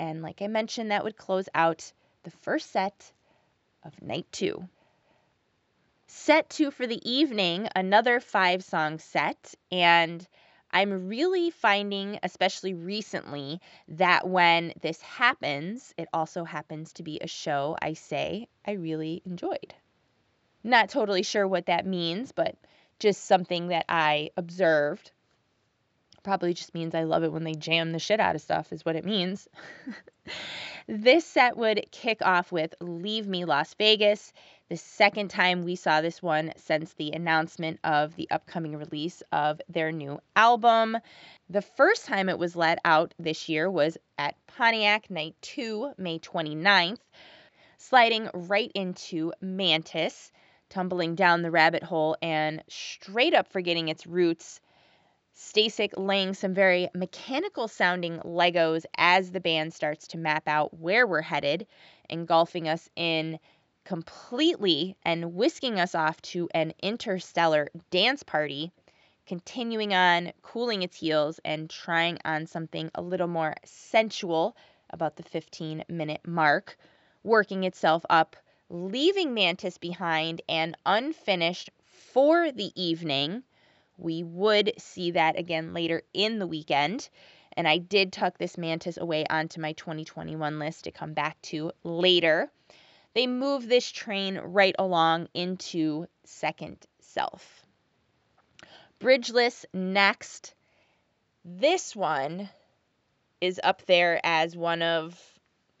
And 0.00 0.22
like 0.22 0.40
I 0.40 0.46
mentioned, 0.46 0.90
that 0.90 1.04
would 1.04 1.18
close 1.18 1.46
out 1.54 1.92
the 2.22 2.30
first 2.30 2.70
set 2.70 3.12
of 3.84 4.00
night 4.00 4.26
two. 4.32 4.66
Set 6.06 6.48
two 6.48 6.70
for 6.70 6.86
the 6.86 7.08
evening, 7.08 7.68
another 7.76 8.18
five 8.18 8.64
song 8.64 8.98
set. 8.98 9.54
And 9.70 10.26
I'm 10.70 11.06
really 11.06 11.50
finding, 11.50 12.18
especially 12.22 12.72
recently, 12.72 13.60
that 13.88 14.26
when 14.26 14.72
this 14.80 15.02
happens, 15.02 15.92
it 15.98 16.08
also 16.14 16.44
happens 16.44 16.94
to 16.94 17.02
be 17.02 17.20
a 17.20 17.26
show 17.26 17.76
I 17.82 17.92
say 17.92 18.48
I 18.66 18.72
really 18.72 19.20
enjoyed. 19.26 19.74
Not 20.64 20.88
totally 20.88 21.22
sure 21.22 21.46
what 21.46 21.66
that 21.66 21.84
means, 21.84 22.32
but 22.32 22.56
just 22.98 23.26
something 23.26 23.68
that 23.68 23.84
I 23.86 24.30
observed. 24.38 25.10
Probably 26.22 26.52
just 26.52 26.74
means 26.74 26.94
I 26.94 27.04
love 27.04 27.24
it 27.24 27.32
when 27.32 27.44
they 27.44 27.54
jam 27.54 27.92
the 27.92 27.98
shit 27.98 28.20
out 28.20 28.34
of 28.34 28.42
stuff, 28.42 28.72
is 28.72 28.84
what 28.84 28.96
it 28.96 29.04
means. 29.04 29.48
this 30.86 31.24
set 31.24 31.56
would 31.56 31.86
kick 31.90 32.20
off 32.22 32.52
with 32.52 32.74
Leave 32.80 33.26
Me 33.26 33.44
Las 33.44 33.74
Vegas, 33.74 34.32
the 34.68 34.76
second 34.76 35.28
time 35.28 35.64
we 35.64 35.76
saw 35.76 36.00
this 36.00 36.22
one 36.22 36.52
since 36.56 36.92
the 36.94 37.12
announcement 37.12 37.80
of 37.82 38.14
the 38.16 38.30
upcoming 38.30 38.76
release 38.76 39.22
of 39.32 39.60
their 39.68 39.90
new 39.92 40.20
album. 40.36 40.96
The 41.48 41.62
first 41.62 42.06
time 42.06 42.28
it 42.28 42.38
was 42.38 42.54
let 42.54 42.78
out 42.84 43.14
this 43.18 43.48
year 43.48 43.70
was 43.70 43.96
at 44.18 44.36
Pontiac 44.46 45.10
Night 45.10 45.34
2, 45.42 45.94
May 45.98 46.18
29th, 46.18 47.00
sliding 47.78 48.28
right 48.34 48.70
into 48.74 49.32
Mantis 49.40 50.30
tumbling 50.70 51.16
down 51.16 51.42
the 51.42 51.50
rabbit 51.50 51.82
hole 51.82 52.16
and 52.22 52.62
straight 52.68 53.34
up 53.34 53.48
forgetting 53.48 53.88
its 53.88 54.06
roots. 54.06 54.60
Stasik 55.40 55.94
laying 55.96 56.34
some 56.34 56.52
very 56.52 56.90
mechanical 56.94 57.66
sounding 57.66 58.18
Legos 58.18 58.84
as 58.98 59.32
the 59.32 59.40
band 59.40 59.72
starts 59.72 60.06
to 60.08 60.18
map 60.18 60.46
out 60.46 60.78
where 60.78 61.06
we're 61.06 61.22
headed, 61.22 61.66
engulfing 62.10 62.68
us 62.68 62.90
in 62.94 63.40
completely 63.84 64.96
and 65.02 65.34
whisking 65.34 65.80
us 65.80 65.94
off 65.94 66.20
to 66.20 66.50
an 66.52 66.74
interstellar 66.82 67.70
dance 67.90 68.22
party, 68.22 68.70
continuing 69.24 69.94
on, 69.94 70.30
cooling 70.42 70.82
its 70.82 70.98
heels, 70.98 71.40
and 71.42 71.70
trying 71.70 72.18
on 72.26 72.46
something 72.46 72.90
a 72.94 73.00
little 73.00 73.26
more 73.26 73.54
sensual 73.64 74.54
about 74.90 75.16
the 75.16 75.22
15 75.22 75.84
minute 75.88 76.20
mark, 76.26 76.76
working 77.24 77.64
itself 77.64 78.04
up 78.10 78.36
leaving 78.68 79.32
Mantis 79.32 79.78
behind 79.78 80.42
and 80.50 80.76
unfinished 80.84 81.70
for 81.82 82.52
the 82.52 82.70
evening. 82.80 83.42
We 84.00 84.22
would 84.22 84.72
see 84.78 85.12
that 85.12 85.38
again 85.38 85.74
later 85.74 86.02
in 86.14 86.38
the 86.38 86.46
weekend. 86.46 87.08
And 87.56 87.68
I 87.68 87.78
did 87.78 88.12
tuck 88.12 88.38
this 88.38 88.56
Mantis 88.56 88.96
away 88.96 89.26
onto 89.28 89.60
my 89.60 89.72
2021 89.72 90.58
list 90.58 90.84
to 90.84 90.90
come 90.90 91.12
back 91.12 91.40
to 91.42 91.72
later. 91.84 92.50
They 93.14 93.26
move 93.26 93.68
this 93.68 93.90
train 93.90 94.38
right 94.38 94.74
along 94.78 95.28
into 95.34 96.06
Second 96.24 96.86
Self. 97.00 97.66
Bridgeless 99.00 99.66
next. 99.72 100.54
This 101.44 101.96
one 101.96 102.48
is 103.40 103.60
up 103.62 103.84
there 103.86 104.20
as 104.22 104.56
one 104.56 104.82
of 104.82 105.18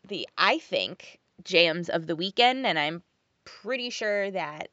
the, 0.08 0.28
I 0.36 0.58
think, 0.58 1.20
jams 1.44 1.88
of 1.88 2.06
the 2.06 2.16
weekend, 2.16 2.66
and 2.66 2.78
I'm 2.78 3.02
pretty 3.44 3.90
sure 3.90 4.30
that 4.30 4.68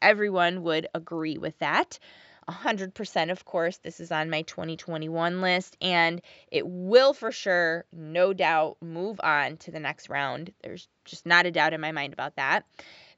everyone 0.00 0.62
would 0.62 0.88
agree 0.94 1.38
with 1.38 1.58
that. 1.58 1.98
100%, 2.48 3.30
of 3.30 3.44
course, 3.44 3.78
this 3.78 4.00
is 4.00 4.10
on 4.10 4.30
my 4.30 4.42
2021 4.42 5.40
list, 5.40 5.76
and 5.80 6.20
it 6.50 6.66
will 6.66 7.14
for 7.14 7.32
sure, 7.32 7.84
no 7.92 8.32
doubt, 8.32 8.76
move 8.80 9.20
on 9.22 9.56
to 9.58 9.70
the 9.70 9.80
next 9.80 10.08
round. 10.08 10.52
There's 10.62 10.88
just 11.04 11.26
not 11.26 11.46
a 11.46 11.50
doubt 11.50 11.72
in 11.72 11.80
my 11.80 11.92
mind 11.92 12.12
about 12.12 12.36
that. 12.36 12.64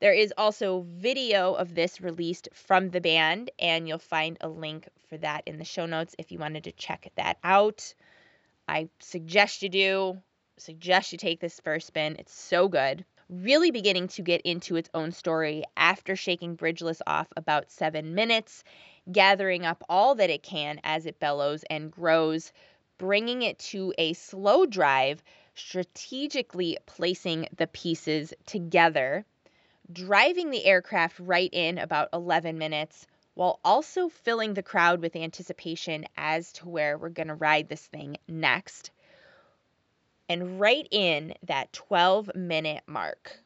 There 0.00 0.12
is 0.12 0.32
also 0.36 0.84
video 0.88 1.54
of 1.54 1.74
this 1.74 2.00
released 2.00 2.48
from 2.52 2.90
the 2.90 3.00
band, 3.00 3.50
and 3.58 3.88
you'll 3.88 3.98
find 3.98 4.36
a 4.40 4.48
link 4.48 4.88
for 5.08 5.16
that 5.18 5.44
in 5.46 5.58
the 5.58 5.64
show 5.64 5.86
notes 5.86 6.14
if 6.18 6.30
you 6.30 6.38
wanted 6.38 6.64
to 6.64 6.72
check 6.72 7.10
that 7.16 7.38
out. 7.42 7.94
I 8.68 8.88
suggest 9.00 9.62
you 9.62 9.68
do 9.68 10.22
suggest 10.56 11.12
you 11.12 11.18
take 11.18 11.40
this 11.40 11.60
first 11.60 11.86
spin. 11.86 12.16
It's 12.18 12.34
so 12.34 12.68
good. 12.68 13.04
Really 13.30 13.70
beginning 13.70 14.08
to 14.08 14.22
get 14.22 14.42
into 14.42 14.76
its 14.76 14.90
own 14.92 15.10
story 15.10 15.64
after 15.78 16.14
shaking 16.14 16.56
Bridgeless 16.56 17.00
off 17.06 17.26
about 17.36 17.70
seven 17.70 18.14
minutes, 18.14 18.64
gathering 19.10 19.64
up 19.64 19.82
all 19.88 20.14
that 20.16 20.28
it 20.28 20.42
can 20.42 20.78
as 20.84 21.06
it 21.06 21.18
bellows 21.20 21.64
and 21.70 21.90
grows, 21.90 22.52
bringing 22.98 23.40
it 23.40 23.58
to 23.60 23.94
a 23.96 24.12
slow 24.12 24.66
drive, 24.66 25.22
strategically 25.54 26.76
placing 26.84 27.48
the 27.56 27.66
pieces 27.66 28.34
together, 28.44 29.24
driving 29.90 30.50
the 30.50 30.66
aircraft 30.66 31.18
right 31.18 31.50
in 31.52 31.78
about 31.78 32.10
11 32.12 32.58
minutes, 32.58 33.06
while 33.32 33.58
also 33.64 34.10
filling 34.10 34.52
the 34.52 34.62
crowd 34.62 35.00
with 35.00 35.16
anticipation 35.16 36.04
as 36.18 36.52
to 36.52 36.68
where 36.68 36.98
we're 36.98 37.08
going 37.08 37.28
to 37.28 37.34
ride 37.34 37.70
this 37.70 37.86
thing 37.86 38.18
next 38.28 38.90
and 40.28 40.60
right 40.60 40.86
in 40.90 41.34
that 41.44 41.72
12 41.72 42.34
minute 42.34 42.82
mark. 42.86 43.38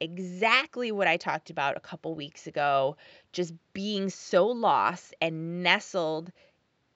Exactly 0.00 0.92
what 0.92 1.08
I 1.08 1.16
talked 1.16 1.50
about 1.50 1.76
a 1.76 1.80
couple 1.80 2.14
weeks 2.14 2.46
ago, 2.46 2.96
just 3.32 3.54
being 3.72 4.10
so 4.10 4.46
lost 4.46 5.14
and 5.20 5.62
nestled 5.62 6.30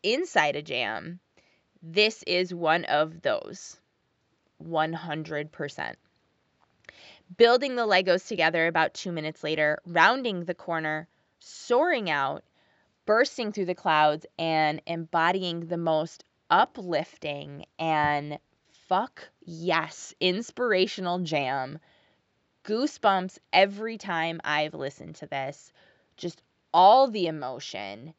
inside 0.03 0.57
a 0.57 0.63
jam. 0.63 1.21
This 1.83 2.23
is 2.25 2.53
one 2.53 2.85
of 2.85 3.23
those. 3.23 3.81
100%. 4.63 5.95
Building 7.37 7.77
the 7.77 7.87
Legos 7.87 8.27
together 8.27 8.67
about 8.67 8.93
two 8.93 9.13
minutes 9.13 9.43
later, 9.43 9.79
rounding 9.87 10.45
the 10.45 10.55
corner, 10.55 11.09
soaring 11.39 12.11
out, 12.11 12.43
bursting 13.07 13.53
through 13.53 13.67
the 13.67 13.75
clouds, 13.75 14.27
and 14.39 14.83
embodying 14.87 15.67
the 15.69 15.79
most 15.79 16.25
uplifting 16.51 17.65
and 17.79 18.39
fuck 18.91 19.31
yes, 19.45 20.13
inspirational 20.19 21.21
jam. 21.21 21.79
Goosebumps 22.65 23.39
every 23.53 23.97
time 23.97 24.41
I've 24.43 24.75
listened 24.75 25.15
to 25.17 25.29
this. 25.29 25.73
Just 26.17 26.43
all 26.75 27.07
the 27.07 27.29
emotion. 27.29 28.15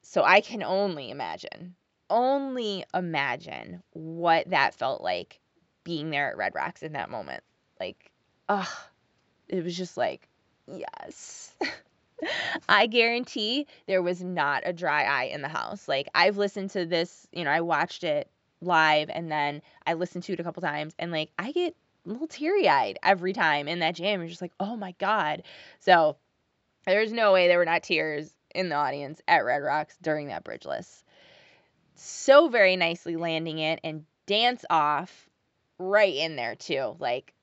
So 0.00 0.24
I 0.24 0.40
can 0.40 0.62
only 0.62 1.10
imagine, 1.10 1.74
only 2.08 2.82
imagine 2.94 3.82
what 3.92 4.48
that 4.48 4.74
felt 4.74 5.02
like 5.02 5.38
being 5.84 6.08
there 6.08 6.30
at 6.30 6.38
Red 6.38 6.54
Rocks 6.54 6.82
in 6.82 6.94
that 6.94 7.10
moment. 7.10 7.44
Like, 7.78 8.10
ugh, 8.48 8.66
it 9.48 9.62
was 9.62 9.76
just 9.76 9.98
like 9.98 10.26
Yes. 10.66 11.54
I 12.68 12.86
guarantee 12.86 13.66
there 13.86 14.02
was 14.02 14.22
not 14.22 14.62
a 14.64 14.72
dry 14.72 15.04
eye 15.04 15.24
in 15.24 15.42
the 15.42 15.48
house. 15.48 15.86
Like 15.86 16.08
I've 16.14 16.38
listened 16.38 16.70
to 16.70 16.86
this, 16.86 17.28
you 17.32 17.44
know, 17.44 17.50
I 17.50 17.60
watched 17.60 18.02
it 18.02 18.30
live 18.60 19.10
and 19.10 19.30
then 19.30 19.62
I 19.86 19.94
listened 19.94 20.24
to 20.24 20.32
it 20.32 20.40
a 20.40 20.42
couple 20.42 20.62
times 20.62 20.94
and 20.98 21.12
like 21.12 21.30
I 21.38 21.52
get 21.52 21.76
a 22.06 22.08
little 22.08 22.26
teary 22.26 22.68
eyed 22.68 22.98
every 23.02 23.32
time 23.32 23.68
in 23.68 23.80
that 23.80 23.94
jam. 23.94 24.20
You're 24.20 24.28
just 24.28 24.42
like, 24.42 24.52
oh 24.58 24.76
my 24.76 24.92
God. 24.98 25.42
So 25.80 26.16
there's 26.86 27.12
no 27.12 27.32
way 27.32 27.48
there 27.48 27.58
were 27.58 27.64
not 27.64 27.82
tears 27.82 28.32
in 28.54 28.68
the 28.68 28.76
audience 28.76 29.20
at 29.28 29.44
Red 29.44 29.62
Rocks 29.62 29.96
during 30.02 30.28
that 30.28 30.44
bridgeless. 30.44 31.04
So 31.94 32.48
very 32.48 32.76
nicely 32.76 33.16
landing 33.16 33.58
it 33.58 33.80
and 33.84 34.04
dance 34.26 34.64
off 34.70 35.28
right 35.78 36.14
in 36.14 36.36
there 36.36 36.54
too. 36.54 36.96
Like, 36.98 37.34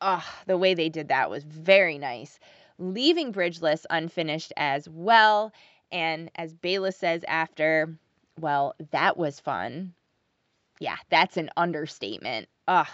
oh, 0.00 0.24
the 0.46 0.58
way 0.58 0.74
they 0.74 0.88
did 0.88 1.08
that 1.08 1.30
was 1.30 1.44
very 1.44 1.98
nice. 1.98 2.38
Leaving 2.78 3.32
bridgeless 3.32 3.86
unfinished 3.88 4.52
as 4.56 4.88
well. 4.88 5.52
And 5.90 6.30
as 6.34 6.52
Bayliss 6.52 6.96
says 6.96 7.24
after, 7.26 7.96
well, 8.38 8.74
that 8.90 9.16
was 9.16 9.40
fun. 9.40 9.94
Yeah, 10.78 10.96
that's 11.10 11.36
an 11.36 11.50
understatement. 11.56 12.48
Ugh. 12.68 12.86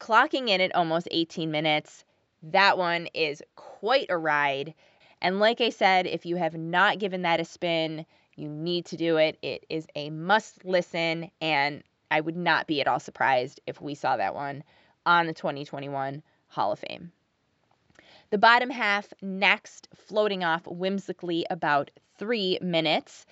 Clocking 0.00 0.48
in 0.48 0.60
at 0.60 0.74
almost 0.74 1.08
18 1.10 1.50
minutes. 1.50 2.04
That 2.42 2.78
one 2.78 3.06
is 3.14 3.42
quite 3.56 4.06
a 4.10 4.18
ride. 4.18 4.74
And 5.20 5.40
like 5.40 5.60
I 5.60 5.70
said, 5.70 6.06
if 6.06 6.24
you 6.24 6.36
have 6.36 6.54
not 6.54 6.98
given 6.98 7.22
that 7.22 7.40
a 7.40 7.44
spin, 7.44 8.06
you 8.36 8.48
need 8.48 8.86
to 8.86 8.96
do 8.96 9.16
it. 9.16 9.36
It 9.42 9.66
is 9.68 9.86
a 9.96 10.10
must 10.10 10.64
listen, 10.64 11.30
and 11.40 11.82
I 12.10 12.20
would 12.20 12.36
not 12.36 12.68
be 12.68 12.80
at 12.80 12.86
all 12.86 13.00
surprised 13.00 13.60
if 13.66 13.80
we 13.80 13.94
saw 13.94 14.16
that 14.16 14.34
one 14.34 14.62
on 15.04 15.26
the 15.26 15.34
2021 15.34 16.22
Hall 16.46 16.72
of 16.72 16.78
Fame. 16.78 17.10
The 18.30 18.38
bottom 18.38 18.70
half 18.70 19.12
next, 19.20 19.88
floating 19.94 20.44
off 20.44 20.66
whimsically 20.66 21.46
about 21.50 21.90
three 22.18 22.58
minutes. 22.62 23.26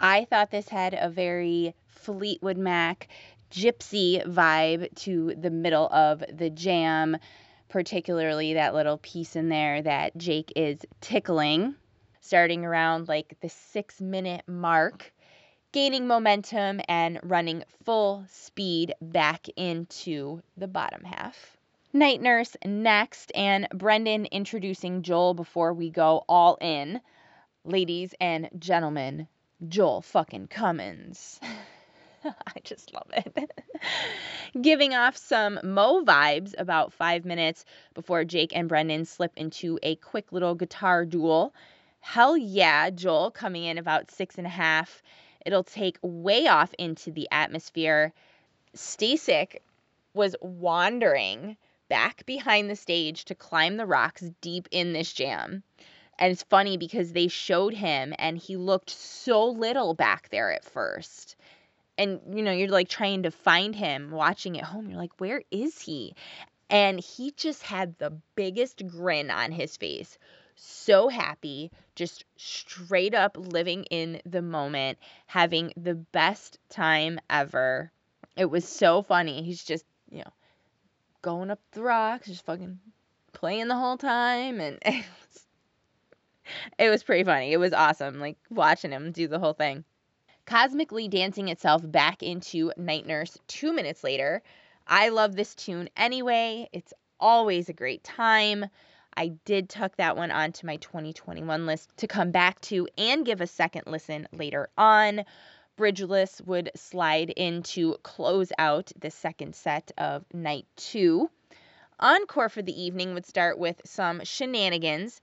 I 0.00 0.24
thought 0.24 0.50
this 0.50 0.68
had 0.68 0.94
a 0.98 1.08
very 1.08 1.74
Fleetwood 1.88 2.58
Mac 2.58 3.08
gypsy 3.50 4.24
vibe 4.26 4.94
to 4.96 5.34
the 5.36 5.50
middle 5.50 5.88
of 5.92 6.24
the 6.32 6.50
jam, 6.50 7.16
particularly 7.68 8.54
that 8.54 8.74
little 8.74 8.98
piece 8.98 9.36
in 9.36 9.48
there 9.48 9.80
that 9.82 10.16
Jake 10.16 10.52
is 10.56 10.80
tickling, 11.00 11.76
starting 12.20 12.64
around 12.64 13.08
like 13.08 13.36
the 13.40 13.48
six 13.48 14.00
minute 14.00 14.42
mark, 14.48 15.12
gaining 15.72 16.06
momentum 16.06 16.80
and 16.88 17.20
running 17.22 17.62
full 17.84 18.24
speed 18.28 18.94
back 19.00 19.46
into 19.56 20.42
the 20.56 20.68
bottom 20.68 21.04
half. 21.04 21.56
Night 21.92 22.20
Nurse 22.20 22.56
next, 22.64 23.30
and 23.36 23.68
Brendan 23.72 24.26
introducing 24.26 25.02
Joel 25.02 25.34
before 25.34 25.72
we 25.72 25.90
go 25.90 26.24
all 26.28 26.58
in. 26.60 27.00
Ladies 27.64 28.14
and 28.20 28.50
gentlemen, 28.58 29.28
Joel 29.68 30.02
fucking 30.02 30.48
Cummins. 30.48 31.40
I 32.24 32.60
just 32.62 32.92
love 32.94 33.10
it. 33.12 33.52
Giving 34.62 34.94
off 34.94 35.16
some 35.16 35.60
Mo 35.62 36.02
vibes 36.04 36.54
about 36.56 36.92
five 36.92 37.24
minutes 37.24 37.64
before 37.92 38.24
Jake 38.24 38.56
and 38.56 38.68
Brendan 38.68 39.04
slip 39.04 39.32
into 39.36 39.78
a 39.82 39.96
quick 39.96 40.32
little 40.32 40.54
guitar 40.54 41.04
duel. 41.04 41.54
Hell 42.00 42.36
yeah, 42.36 42.90
Joel 42.90 43.30
coming 43.30 43.64
in 43.64 43.78
about 43.78 44.10
six 44.10 44.38
and 44.38 44.46
a 44.46 44.50
half. 44.50 45.02
It'll 45.44 45.64
take 45.64 45.98
way 46.02 46.46
off 46.46 46.72
into 46.78 47.10
the 47.10 47.28
atmosphere. 47.30 48.12
Stasik 48.74 49.58
was 50.14 50.34
wandering 50.40 51.56
back 51.88 52.24
behind 52.26 52.70
the 52.70 52.76
stage 52.76 53.26
to 53.26 53.34
climb 53.34 53.76
the 53.76 53.86
rocks 53.86 54.22
deep 54.40 54.68
in 54.70 54.92
this 54.92 55.12
jam. 55.12 55.62
And 56.18 56.32
it's 56.32 56.42
funny 56.44 56.76
because 56.76 57.12
they 57.12 57.28
showed 57.28 57.74
him 57.74 58.14
and 58.18 58.38
he 58.38 58.56
looked 58.56 58.90
so 58.90 59.46
little 59.46 59.94
back 59.94 60.28
there 60.30 60.52
at 60.52 60.64
first. 60.64 61.36
And 61.96 62.20
you 62.32 62.42
know 62.42 62.52
you're 62.52 62.68
like 62.68 62.88
trying 62.88 63.22
to 63.22 63.30
find 63.30 63.74
him 63.74 64.10
watching 64.10 64.58
at 64.58 64.64
home. 64.64 64.88
You're 64.88 64.98
like 64.98 65.20
where 65.20 65.42
is 65.50 65.80
he? 65.80 66.14
And 66.70 66.98
he 66.98 67.32
just 67.36 67.62
had 67.62 67.98
the 67.98 68.12
biggest 68.34 68.86
grin 68.86 69.30
on 69.30 69.52
his 69.52 69.76
face. 69.76 70.18
So 70.56 71.08
happy 71.08 71.70
just 71.94 72.24
straight 72.36 73.14
up 73.14 73.36
living 73.38 73.84
in 73.84 74.20
the 74.24 74.42
moment 74.42 74.98
having 75.26 75.72
the 75.76 75.94
best 75.94 76.58
time 76.68 77.20
ever. 77.28 77.90
It 78.36 78.46
was 78.46 78.66
so 78.66 79.02
funny. 79.02 79.42
He's 79.42 79.64
just 79.64 79.84
you 80.10 80.18
know 80.18 80.32
going 81.22 81.50
up 81.50 81.60
the 81.72 81.82
rocks 81.82 82.26
just 82.26 82.44
fucking 82.44 82.78
playing 83.32 83.68
the 83.68 83.76
whole 83.76 83.96
time 83.96 84.60
and 84.60 84.78
it 86.78 86.90
was, 86.90 87.02
pretty 87.02 87.24
funny 87.24 87.52
it 87.52 87.58
was 87.58 87.72
awesome 87.72 88.20
like 88.20 88.36
watching 88.50 88.90
him 88.90 89.12
do 89.12 89.26
the 89.26 89.38
whole 89.38 89.52
thing 89.52 89.84
cosmically 90.46 91.08
dancing 91.08 91.48
itself 91.48 91.82
back 91.90 92.22
into 92.22 92.72
Night 92.76 93.06
Nurse 93.06 93.38
two 93.46 93.72
minutes 93.72 94.04
later. 94.04 94.42
I 94.86 95.08
love 95.08 95.36
this 95.36 95.54
tune 95.54 95.88
anyway. 95.96 96.68
It's 96.72 96.92
always 97.18 97.68
a 97.68 97.74
great 97.74 98.04
time. 98.04 98.66
I 99.16 99.28
did 99.44 99.68
tuck 99.68 99.96
that 99.96 100.16
one 100.16 100.30
onto 100.30 100.66
my 100.66 100.76
2021 100.76 101.66
list 101.66 101.96
to 101.98 102.06
come 102.06 102.30
back 102.30 102.60
to 102.62 102.88
and 102.98 103.24
give 103.24 103.40
a 103.40 103.46
second 103.46 103.84
listen 103.86 104.28
later 104.32 104.68
on. 104.76 105.24
Bridgeless 105.76 106.40
would 106.42 106.70
slide 106.76 107.30
in 107.30 107.62
to 107.64 107.96
close 108.02 108.52
out 108.58 108.92
the 109.00 109.10
second 109.10 109.54
set 109.54 109.92
of 109.96 110.24
night 110.32 110.66
two. 110.76 111.30
Encore 112.00 112.48
for 112.48 112.62
the 112.62 112.80
evening 112.80 113.14
would 113.14 113.24
start 113.24 113.58
with 113.58 113.80
some 113.84 114.22
shenanigans 114.24 115.20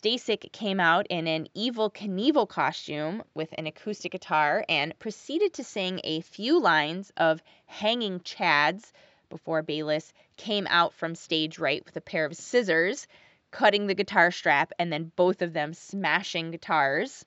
Stasik 0.00 0.52
came 0.52 0.80
out 0.80 1.06
in 1.08 1.26
an 1.26 1.46
Evel 1.56 1.92
Knievel 1.92 2.48
costume 2.48 3.22
with 3.34 3.52
an 3.58 3.66
acoustic 3.66 4.12
guitar 4.12 4.64
and 4.68 4.98
proceeded 4.98 5.54
to 5.54 5.64
sing 5.64 6.00
a 6.04 6.20
few 6.20 6.60
lines 6.60 7.12
of 7.16 7.42
Hanging 7.66 8.20
Chads 8.20 8.92
before 9.28 9.62
Bayliss 9.62 10.12
came 10.36 10.66
out 10.68 10.94
from 10.94 11.14
stage 11.14 11.58
right 11.58 11.84
with 11.84 11.96
a 11.96 12.00
pair 12.00 12.24
of 12.24 12.36
scissors, 12.36 13.06
cutting 13.50 13.86
the 13.86 13.94
guitar 13.94 14.30
strap 14.30 14.72
and 14.78 14.92
then 14.92 15.12
both 15.16 15.42
of 15.42 15.52
them 15.52 15.74
smashing 15.74 16.50
guitars. 16.50 17.24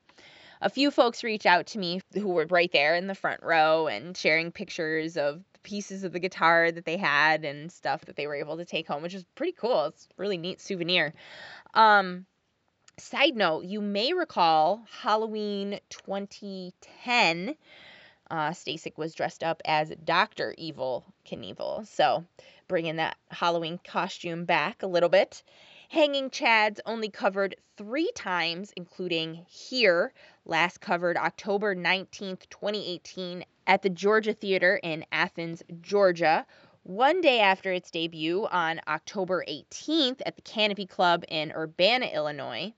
A 0.62 0.70
few 0.70 0.92
folks 0.92 1.24
reached 1.24 1.46
out 1.46 1.68
to 1.68 1.80
me 1.80 2.02
who 2.14 2.30
were 2.30 2.46
right 2.46 2.72
there 2.72 2.96
in 2.96 3.08
the 3.08 3.16
front 3.16 3.44
row 3.44 3.88
and 3.88 4.16
sharing 4.16 4.52
pictures 4.52 5.18
of 5.18 5.44
pieces 5.64 6.04
of 6.04 6.12
the 6.12 6.20
guitar 6.20 6.72
that 6.72 6.86
they 6.86 6.98
had 6.98 7.46
and 7.46 7.72
stuff 7.72 8.06
that 8.06 8.16
they 8.16 8.28
were 8.28 8.36
able 8.36 8.58
to 8.58 8.66
take 8.66 8.88
home, 8.88 9.02
which 9.02 9.14
was 9.14 9.26
pretty 9.36 9.54
cool. 9.54 9.86
It's 9.86 10.06
a 10.06 10.22
really 10.22 10.38
neat 10.38 10.62
souvenir. 10.62 11.14
Um, 11.74 12.26
Side 13.00 13.36
note, 13.36 13.66
you 13.66 13.82
may 13.82 14.14
recall 14.14 14.86
Halloween 15.02 15.80
2010. 15.90 17.56
Uh, 18.30 18.50
Stasik 18.52 19.00
was 19.00 19.16
dressed 19.16 19.44
up 19.44 19.64
as 19.66 19.92
Dr. 20.04 20.54
Evel 20.60 21.04
Knievel. 21.26 21.88
So, 21.88 22.24
bringing 22.68 22.98
that 22.98 23.18
Halloween 23.32 23.80
costume 23.84 24.46
back 24.46 24.84
a 24.84 24.88
little 24.88 25.10
bit. 25.10 25.42
Hanging 25.90 26.30
Chads 26.30 26.80
only 26.86 27.10
covered 27.10 27.56
three 27.78 28.12
times, 28.14 28.72
including 28.78 29.46
here, 29.50 30.14
last 30.46 30.80
covered 30.80 31.18
October 31.18 31.76
19th, 31.76 32.48
2018, 32.50 33.44
at 33.66 33.82
the 33.82 33.90
Georgia 33.90 34.34
Theater 34.34 34.80
in 34.84 35.04
Athens, 35.12 35.64
Georgia. 35.82 36.46
One 36.84 37.22
day 37.22 37.40
after 37.40 37.72
its 37.72 37.90
debut 37.90 38.46
on 38.52 38.82
October 38.88 39.44
18th 39.48 40.22
at 40.26 40.36
the 40.36 40.42
Canopy 40.44 40.86
Club 40.86 41.24
in 41.28 41.52
Urbana, 41.52 42.06
Illinois. 42.08 42.74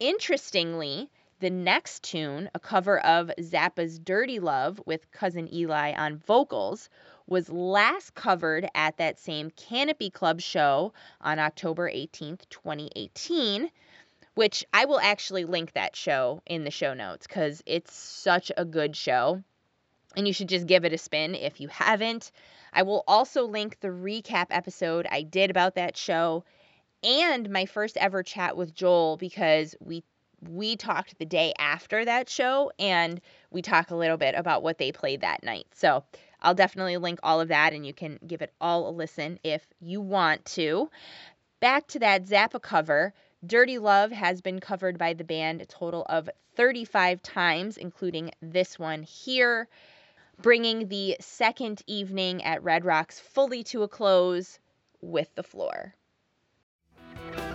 Interestingly, 0.00 1.08
the 1.38 1.50
next 1.50 2.02
tune, 2.02 2.50
a 2.52 2.58
cover 2.58 2.98
of 2.98 3.30
Zappa's 3.38 3.98
Dirty 3.98 4.40
Love 4.40 4.80
with 4.86 5.10
Cousin 5.12 5.52
Eli 5.54 5.92
on 5.92 6.16
vocals, 6.16 6.88
was 7.28 7.48
last 7.48 8.14
covered 8.14 8.68
at 8.74 8.96
that 8.96 9.20
same 9.20 9.50
Canopy 9.50 10.10
Club 10.10 10.40
show 10.40 10.92
on 11.20 11.38
October 11.38 11.88
18th, 11.88 12.48
2018, 12.50 13.70
which 14.34 14.64
I 14.74 14.84
will 14.86 14.98
actually 14.98 15.44
link 15.44 15.72
that 15.72 15.94
show 15.94 16.42
in 16.44 16.64
the 16.64 16.70
show 16.72 16.92
notes 16.92 17.26
because 17.26 17.62
it's 17.64 17.94
such 17.94 18.50
a 18.56 18.64
good 18.64 18.96
show. 18.96 19.44
And 20.16 20.26
you 20.26 20.32
should 20.32 20.48
just 20.48 20.66
give 20.66 20.84
it 20.84 20.92
a 20.92 20.98
spin 20.98 21.34
if 21.36 21.60
you 21.60 21.68
haven't. 21.68 22.32
I 22.72 22.82
will 22.82 23.04
also 23.06 23.44
link 23.44 23.78
the 23.78 23.88
recap 23.88 24.46
episode 24.50 25.06
I 25.08 25.22
did 25.22 25.50
about 25.50 25.76
that 25.76 25.96
show 25.96 26.44
and 27.04 27.50
my 27.50 27.66
first 27.66 27.96
ever 27.98 28.22
chat 28.22 28.56
with 28.56 28.74
Joel 28.74 29.16
because 29.16 29.76
we 29.80 30.02
we 30.48 30.76
talked 30.76 31.18
the 31.18 31.24
day 31.24 31.52
after 31.58 32.04
that 32.04 32.28
show 32.28 32.70
and 32.78 33.20
we 33.50 33.62
talk 33.62 33.90
a 33.90 33.96
little 33.96 34.16
bit 34.16 34.34
about 34.34 34.62
what 34.62 34.78
they 34.78 34.92
played 34.92 35.22
that 35.22 35.42
night. 35.42 35.66
So 35.74 36.04
I'll 36.42 36.54
definitely 36.54 36.98
link 36.98 37.18
all 37.22 37.40
of 37.40 37.48
that 37.48 37.72
and 37.72 37.86
you 37.86 37.94
can 37.94 38.18
give 38.26 38.42
it 38.42 38.52
all 38.60 38.88
a 38.88 38.90
listen 38.90 39.38
if 39.42 39.66
you 39.80 40.00
want 40.00 40.44
to. 40.46 40.90
Back 41.60 41.86
to 41.88 41.98
that 42.00 42.26
Zappa 42.26 42.60
cover. 42.60 43.14
Dirty 43.46 43.78
Love 43.78 44.10
has 44.10 44.40
been 44.40 44.60
covered 44.60 44.98
by 44.98 45.14
the 45.14 45.24
band 45.24 45.62
a 45.62 45.66
total 45.66 46.04
of 46.08 46.28
35 46.56 47.22
times, 47.22 47.76
including 47.76 48.30
this 48.40 48.78
one 48.78 49.02
here, 49.02 49.68
bringing 50.40 50.88
the 50.88 51.16
second 51.20 51.82
evening 51.86 52.42
at 52.42 52.62
Red 52.62 52.84
Rocks 52.84 53.18
fully 53.20 53.62
to 53.64 53.82
a 53.82 53.88
close 53.88 54.58
with 55.00 55.34
the 55.34 55.42
floor. 55.42 55.94
Thank 57.32 57.48
you. 57.48 57.53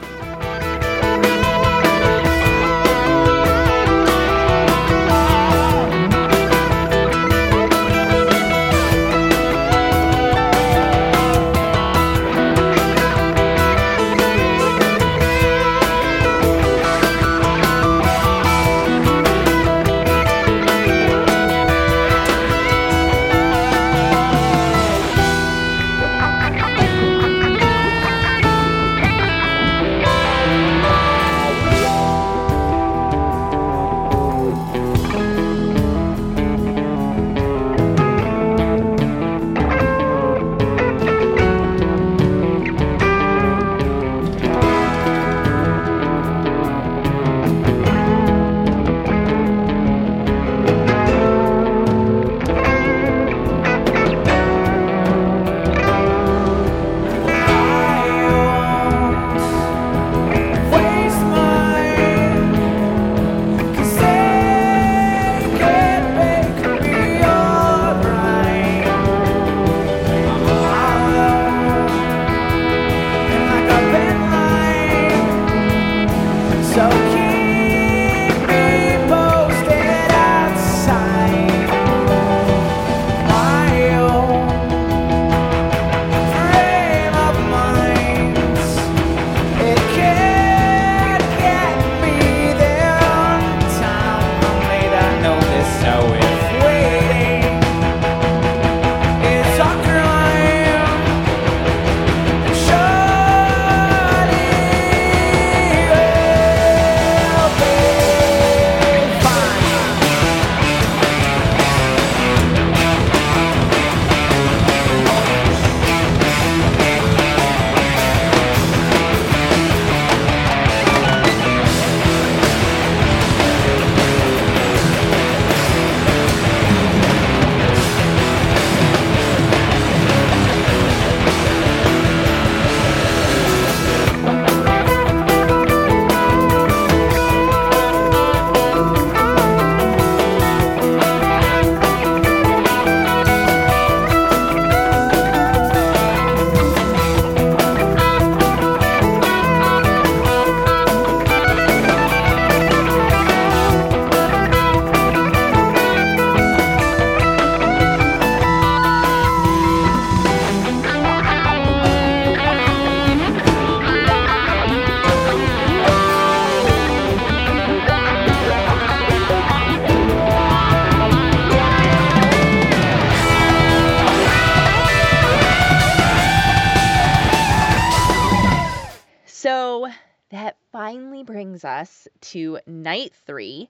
To 182.32 182.60
night 182.66 183.14
three. 183.26 183.70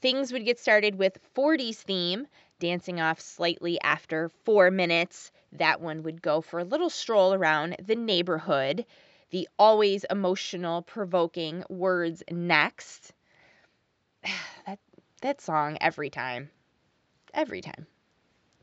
Things 0.00 0.32
would 0.32 0.44
get 0.44 0.58
started 0.58 0.94
with 0.96 1.18
40s 1.34 1.76
theme, 1.76 2.26
dancing 2.58 3.00
off 3.00 3.20
slightly 3.20 3.80
after 3.80 4.28
four 4.44 4.70
minutes. 4.70 5.32
That 5.52 5.80
one 5.80 6.02
would 6.02 6.22
go 6.22 6.40
for 6.40 6.60
a 6.60 6.64
little 6.64 6.90
stroll 6.90 7.34
around 7.34 7.76
the 7.82 7.96
neighborhood. 7.96 8.84
The 9.30 9.48
always 9.58 10.04
emotional, 10.04 10.82
provoking 10.82 11.64
words 11.68 12.22
next. 12.30 13.12
that 14.66 14.78
that 15.22 15.40
song 15.40 15.78
every 15.80 16.10
time. 16.10 16.50
Every 17.34 17.60
time. 17.60 17.86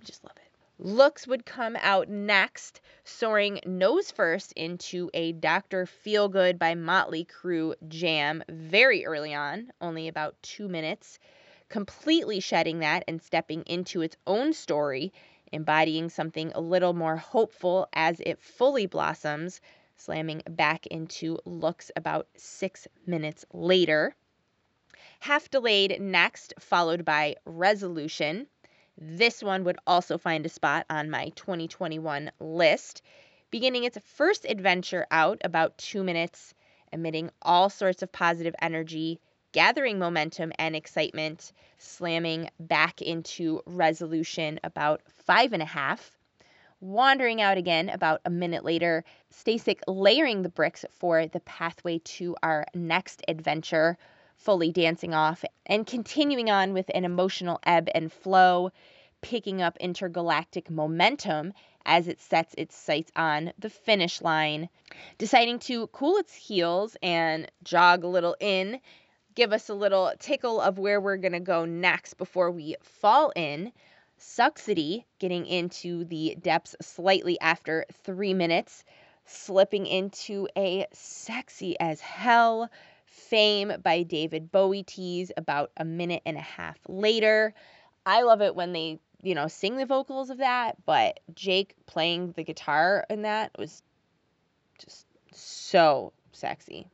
Just 0.03 0.23
love 0.23 0.38
it. 0.38 0.51
Looks 0.78 1.28
would 1.28 1.45
come 1.45 1.78
out 1.80 2.09
next, 2.09 2.82
soaring 3.06 3.60
nose 3.68 4.10
first 4.10 4.51
into 4.53 5.10
a 5.14 5.32
Dr. 5.32 5.86
Feelgood 5.86 6.58
by 6.58 6.74
Motley 6.74 7.24
Crue 7.24 7.76
jam 7.88 8.43
very 8.49 9.06
early 9.06 9.34
on, 9.34 9.72
only 9.80 10.08
about 10.08 10.36
two 10.41 10.68
minutes, 10.68 11.20
completely 11.70 12.39
shedding 12.39 12.80
that 12.80 13.03
and 13.08 13.22
stepping 13.22 13.62
into 13.64 14.01
its 14.01 14.18
own 14.26 14.53
story, 14.53 15.14
embodying 15.51 16.10
something 16.10 16.51
a 16.53 16.60
little 16.60 16.93
more 16.93 17.16
hopeful 17.16 17.88
as 17.93 18.20
it 18.22 18.41
fully 18.41 18.88
blossoms, 18.88 19.62
slamming 19.95 20.41
back 20.49 20.88
into 20.88 21.38
Looks 21.45 21.91
about 21.95 22.28
six 22.36 22.88
minutes 23.06 23.45
later. 23.53 24.16
Half 25.20 25.51
delayed 25.51 26.01
next, 26.01 26.56
followed 26.60 27.06
by 27.06 27.36
Resolution 27.45 28.47
this 28.98 29.43
one 29.43 29.64
would 29.64 29.78
also 29.86 30.18
find 30.18 30.46
a 30.46 30.50
spot 30.50 30.86
on 30.89 31.10
my 31.10 31.30
2021 31.36 32.32
list, 32.39 33.02
beginning 33.52 33.84
its 33.84 33.98
first 34.16 34.46
adventure 34.46 35.06
out 35.12 35.41
about 35.43 35.78
two 35.78 36.04
minutes, 36.04 36.54
emitting 36.93 37.30
all 37.41 37.70
sorts 37.70 38.04
of 38.04 38.12
positive 38.12 38.56
energy, 38.62 39.20
gathering 39.52 40.00
momentum 40.00 40.52
and 40.60 40.76
excitement, 40.76 41.52
slamming 41.78 42.50
back 42.60 43.02
into 43.02 43.62
resolution 43.66 44.60
about 44.64 45.02
five 45.26 45.54
and 45.54 45.62
a 45.62 45.66
half. 45.66 46.18
Wandering 46.82 47.41
out 47.41 47.58
again 47.58 47.89
about 47.89 48.22
a 48.26 48.30
minute 48.30 48.66
later, 48.66 49.04
Stasik 49.34 49.80
layering 49.88 50.41
the 50.41 50.50
bricks 50.50 50.86
for 50.91 51.26
the 51.26 51.39
pathway 51.39 52.00
to 52.00 52.36
our 52.43 52.66
next 52.74 53.24
adventure, 53.28 53.98
fully 54.38 54.72
dancing 54.72 55.14
off, 55.14 55.44
and 55.66 55.88
continuing 55.88 56.50
on 56.50 56.74
with 56.74 56.90
an 56.94 57.06
emotional 57.06 57.60
ebb 57.64 57.90
and 57.96 58.12
flow, 58.12 58.72
picking 59.22 59.62
up 59.62 59.78
intergalactic 59.80 60.70
momentum 60.70 61.54
as 61.86 62.08
it 62.08 62.20
sets 62.20 62.54
its 62.58 62.76
sights 62.76 63.12
on 63.16 63.52
the 63.60 63.70
finish 63.70 64.22
line, 64.22 64.70
deciding 65.18 65.60
to 65.60 65.88
cool 65.88 66.18
its 66.18 66.34
heels 66.34 66.98
and 67.02 67.50
jog 67.64 68.04
a 68.04 68.08
little 68.08 68.36
in, 68.40 68.80
give 69.36 69.54
us 69.54 69.70
a 69.70 69.74
little 69.74 70.12
tickle 70.20 70.60
of 70.60 70.80
where 70.80 71.00
we're 71.00 71.18
going 71.18 71.34
to 71.34 71.40
go 71.40 71.66
next 71.66 72.16
before 72.16 72.52
we 72.52 72.76
fall 72.82 73.32
in. 73.36 73.72
Suxity 74.20 75.04
getting 75.20 75.46
into 75.46 76.06
the 76.06 76.38
depths 76.42 76.76
slightly 76.82 77.40
after 77.40 77.86
three 78.04 78.34
minutes, 78.34 78.84
slipping 79.26 79.86
into 79.86 80.48
a 80.58 80.86
sexy 80.94 81.78
as 81.80 82.00
hell 82.00 82.70
Fame 83.16 83.72
by 83.82 84.03
David 84.03 84.51
Bowie 84.51 84.84
tease 84.84 85.32
about 85.38 85.72
a 85.78 85.86
minute 85.86 86.22
and 86.26 86.38
a 86.38 86.41
half 86.41 86.78
later. 86.88 87.53
I 88.05 88.24
love 88.24 88.41
it 88.41 88.55
when 88.55 88.74
they, 88.74 88.99
you 89.24 89.34
know, 89.34 89.47
sing 89.47 89.78
the 89.78 89.86
vocals 89.86 90.30
of 90.30 90.39
that, 90.39 90.76
but 90.86 91.22
Jake 91.34 91.76
playing 91.86 92.34
the 92.34 92.43
guitar 92.43 93.05
in 93.09 93.22
that 93.22 93.51
was 93.57 93.82
just 94.78 95.07
so 95.32 96.11
sexy. 96.34 96.88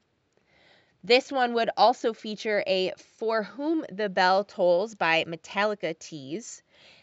This 1.03 1.32
one 1.32 1.55
would 1.55 1.72
also 1.76 2.13
feature 2.13 2.63
a 2.67 2.93
For 3.17 3.41
Whom 3.41 3.84
the 3.91 4.07
Bell 4.07 4.43
Tolls 4.43 4.93
by 4.93 5.26
Metallica 5.26 5.97
tease, 5.97 6.61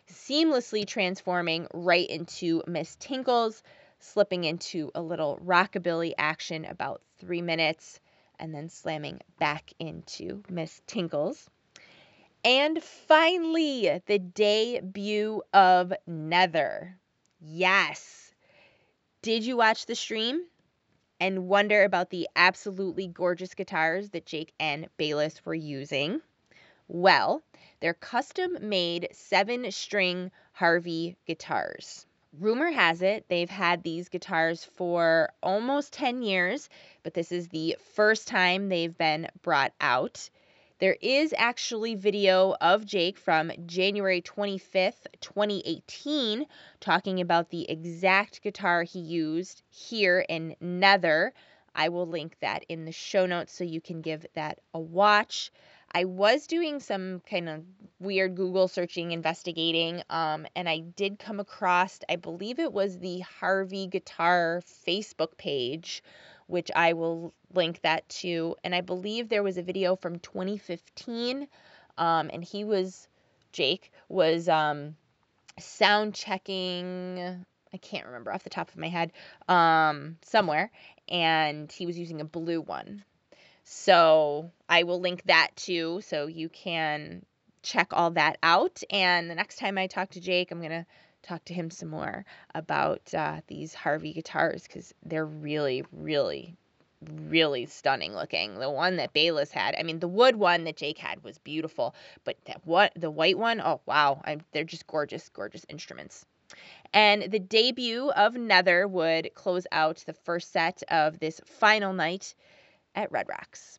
seamlessly 0.09 0.87
transforming 0.87 1.67
right 1.75 2.09
into 2.09 2.63
Miss 2.69 2.97
Tinkles, 2.97 3.65
slipping 3.99 4.45
into 4.45 4.93
a 4.95 5.03
little 5.03 5.41
rockabilly 5.45 6.13
action 6.17 6.65
about 6.65 7.03
three 7.19 7.43
minutes 7.43 8.01
and 8.39 8.55
then 8.55 8.69
slamming 8.69 9.21
back 9.39 9.73
into 9.79 10.43
Miss 10.49 10.81
Tinkles. 10.87 11.49
And 12.45 12.83
finally, 12.83 14.01
the 14.07 14.19
debut 14.19 15.43
of 15.53 15.93
Nether. 16.07 16.97
Yes. 17.41 18.33
Did 19.23 19.45
you 19.45 19.57
watch 19.57 19.87
the 19.87 19.95
stream 19.95 20.45
and 21.21 21.49
wonder 21.49 21.83
about 21.85 22.11
the 22.11 22.29
absolutely 22.37 23.09
gorgeous 23.09 23.55
guitars 23.55 24.11
that 24.11 24.27
Jake 24.27 24.53
and 24.61 24.89
Bayliss 24.97 25.45
were 25.45 25.55
using? 25.55 26.21
Well, 26.87 27.43
they're 27.81 27.95
custom 27.95 28.57
made 28.61 29.09
seven 29.13 29.71
string 29.71 30.31
Harvey 30.53 31.17
guitars. 31.27 32.07
Rumor 32.41 32.71
has 32.71 33.03
it 33.03 33.25
they've 33.29 33.51
had 33.51 33.83
these 33.83 34.09
guitars 34.09 34.63
for 34.65 35.31
almost 35.43 35.93
10 35.95 36.23
years, 36.23 36.69
but 37.03 37.13
this 37.13 37.33
is 37.33 37.49
the 37.49 37.77
first 37.95 38.29
time 38.29 38.69
they've 38.69 38.97
been 38.97 39.29
brought 39.43 39.73
out. 39.81 40.31
There 40.79 40.97
is 41.03 41.35
actually 41.37 41.97
video 41.97 42.55
of 42.61 42.87
Jake 42.87 43.19
from 43.19 43.51
January 43.67 44.23
25th, 44.23 45.09
2018, 45.21 46.47
talking 46.79 47.21
about 47.21 47.51
the 47.51 47.69
exact 47.69 48.43
guitar 48.43 48.85
he 48.85 49.01
used 49.01 49.63
here 49.71 50.25
in 50.29 50.55
Nether. 50.61 51.35
I 51.75 51.89
will 51.89 52.07
link 52.07 52.37
that 52.41 52.65
in 52.69 52.85
the 52.85 52.93
show 52.93 53.27
notes 53.27 53.53
so 53.53 53.65
you 53.65 53.81
can 53.81 54.01
give 54.01 54.25
that 54.35 54.61
a 54.73 54.79
watch. 54.79 55.51
I 55.93 56.05
was 56.05 56.47
doing 56.47 56.81
some 56.81 57.21
kind 57.29 57.49
of 57.49 57.65
weird 57.99 58.35
Google 58.35 58.69
searching, 58.69 59.13
investigating, 59.13 60.03
um, 60.11 60.47
and 60.55 60.69
I 60.69 60.81
did 60.81 61.19
come 61.19 61.41
across, 61.41 62.01
I 62.09 62.17
believe 62.17 62.59
it 62.59 62.73
was 62.73 62.99
the 62.99 63.21
Harvey 63.21 63.87
Guitar 63.87 64.63
Facebook 64.87 65.37
page, 65.39 66.03
which 66.47 66.71
I 66.77 66.93
will 66.93 67.33
link 67.55 67.81
that 67.83 68.09
to. 68.11 68.55
And 68.63 68.75
I 68.75 68.83
believe 68.83 69.29
there 69.29 69.43
was 69.43 69.57
a 69.57 69.63
video 69.63 69.97
from 69.97 70.19
2015, 70.19 71.49
um, 71.97 72.31
and 72.33 72.45
he 72.45 72.65
was, 72.65 73.09
Jake, 73.53 73.91
was 74.09 74.49
um, 74.49 74.95
sound 75.59 76.15
checking. 76.15 77.45
I 77.73 77.77
can't 77.79 78.07
remember 78.07 78.33
off 78.33 78.45
the 78.45 78.51
top 78.51 78.69
of 78.69 78.77
my 78.77 78.89
head, 78.89 79.13
um, 79.49 80.19
somewhere, 80.23 80.71
and 81.09 81.71
he 81.73 81.87
was 81.87 81.99
using 81.99 82.21
a 82.21 82.25
blue 82.25 82.61
one. 82.61 83.05
So 83.71 84.51
I 84.67 84.85
will 84.85 84.99
link 84.99 85.25
that 85.27 85.51
too 85.55 86.01
so 86.01 86.27
you 86.27 86.49
can 86.49 87.27
check 87.63 87.89
all 87.93 88.13
that 88.13 88.39
out. 88.43 88.83
And 88.89 89.29
the 89.29 89.35
next 89.35 89.59
time 89.59 89.77
I 89.77 89.87
talk 89.87 90.09
to 90.13 90.23
Jake, 90.23 90.51
I'm 90.51 90.61
going 90.61 90.71
to 90.71 90.87
talk 91.23 91.45
to 91.45 91.55
him 91.55 91.71
some 91.71 91.91
more 91.91 92.25
about 92.55 93.13
uh, 93.13 93.43
these 93.47 93.75
Harvey 93.75 94.15
guitars 94.15 94.63
because 94.63 94.95
they're 95.05 95.27
really, 95.27 95.85
really, 95.93 96.57
really 97.03 97.67
stunning 97.67 98.15
looking. 98.15 98.59
The 98.59 98.71
one 98.71 98.97
that 98.97 99.13
Bayliss 99.13 99.51
had, 99.51 99.75
I 99.79 99.83
mean, 99.83 99.99
the 99.99 100.09
wood 100.09 100.37
one 100.37 100.65
that 100.65 100.79
Jake 100.79 100.97
had 100.97 101.23
was 101.23 101.37
beautiful, 101.37 101.95
but 102.25 102.39
that 102.47 102.63
what 102.65 102.93
the 102.97 103.11
white 103.11 103.37
one, 103.37 103.61
oh 103.61 103.83
wow, 103.85 104.23
I, 104.25 104.39
they're 104.53 104.65
just 104.65 104.87
gorgeous, 104.87 105.29
gorgeous 105.29 105.67
instruments. 105.69 106.25
And 106.95 107.31
the 107.31 107.39
debut 107.39 108.11
of 108.13 108.35
Nether 108.35 108.89
would 108.89 109.35
close 109.35 109.67
out 109.73 110.03
the 110.07 110.15
first 110.15 110.53
set 110.53 110.83
of 110.89 111.19
this 111.21 111.43
final 111.45 111.93
night 111.93 112.35
at 112.95 113.11
Red 113.13 113.29
Rocks. 113.29 113.79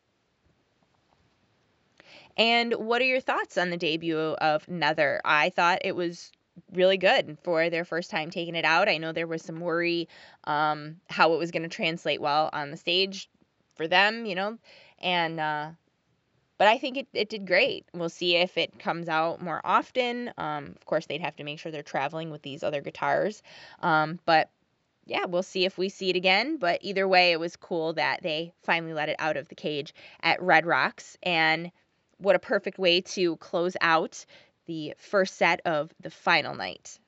And 2.36 2.72
what 2.74 3.02
are 3.02 3.06
your 3.06 3.20
thoughts 3.20 3.58
on 3.58 3.70
the 3.70 3.76
debut 3.76 4.18
of 4.18 4.68
Nether? 4.68 5.20
I 5.24 5.50
thought 5.50 5.80
it 5.84 5.94
was 5.94 6.32
really 6.72 6.96
good 6.96 7.38
for 7.42 7.70
their 7.70 7.84
first 7.84 8.10
time 8.10 8.30
taking 8.30 8.54
it 8.54 8.64
out. 8.64 8.88
I 8.88 8.98
know 8.98 9.12
there 9.12 9.26
was 9.26 9.42
some 9.42 9.60
worry 9.60 10.08
um, 10.44 10.96
how 11.08 11.34
it 11.34 11.38
was 11.38 11.50
going 11.50 11.62
to 11.62 11.68
translate 11.68 12.20
well 12.20 12.50
on 12.52 12.70
the 12.70 12.76
stage 12.76 13.28
for 13.76 13.88
them, 13.88 14.26
you 14.26 14.34
know, 14.34 14.58
and 15.00 15.40
uh, 15.40 15.70
but 16.58 16.68
I 16.68 16.76
think 16.78 16.98
it, 16.98 17.08
it 17.14 17.28
did 17.30 17.46
great. 17.46 17.86
We'll 17.94 18.10
see 18.10 18.36
if 18.36 18.58
it 18.58 18.78
comes 18.78 19.08
out 19.08 19.40
more 19.40 19.62
often. 19.64 20.30
Um, 20.36 20.74
of 20.76 20.84
course, 20.84 21.06
they'd 21.06 21.22
have 21.22 21.36
to 21.36 21.44
make 21.44 21.58
sure 21.58 21.72
they're 21.72 21.82
traveling 21.82 22.30
with 22.30 22.42
these 22.42 22.62
other 22.62 22.82
guitars, 22.82 23.42
um, 23.80 24.18
but 24.26 24.50
yeah, 25.10 25.24
we'll 25.24 25.42
see 25.42 25.64
if 25.64 25.76
we 25.76 25.88
see 25.88 26.08
it 26.08 26.16
again. 26.16 26.56
But 26.56 26.78
either 26.82 27.08
way, 27.08 27.32
it 27.32 27.40
was 27.40 27.56
cool 27.56 27.94
that 27.94 28.22
they 28.22 28.52
finally 28.62 28.92
let 28.92 29.08
it 29.08 29.16
out 29.18 29.36
of 29.36 29.48
the 29.48 29.56
cage 29.56 29.92
at 30.22 30.40
Red 30.40 30.64
Rocks. 30.64 31.18
And 31.24 31.72
what 32.18 32.36
a 32.36 32.38
perfect 32.38 32.78
way 32.78 33.00
to 33.00 33.36
close 33.38 33.76
out 33.80 34.24
the 34.66 34.94
first 34.98 35.34
set 35.34 35.60
of 35.64 35.92
the 35.98 36.10
final 36.10 36.54
night. 36.54 37.00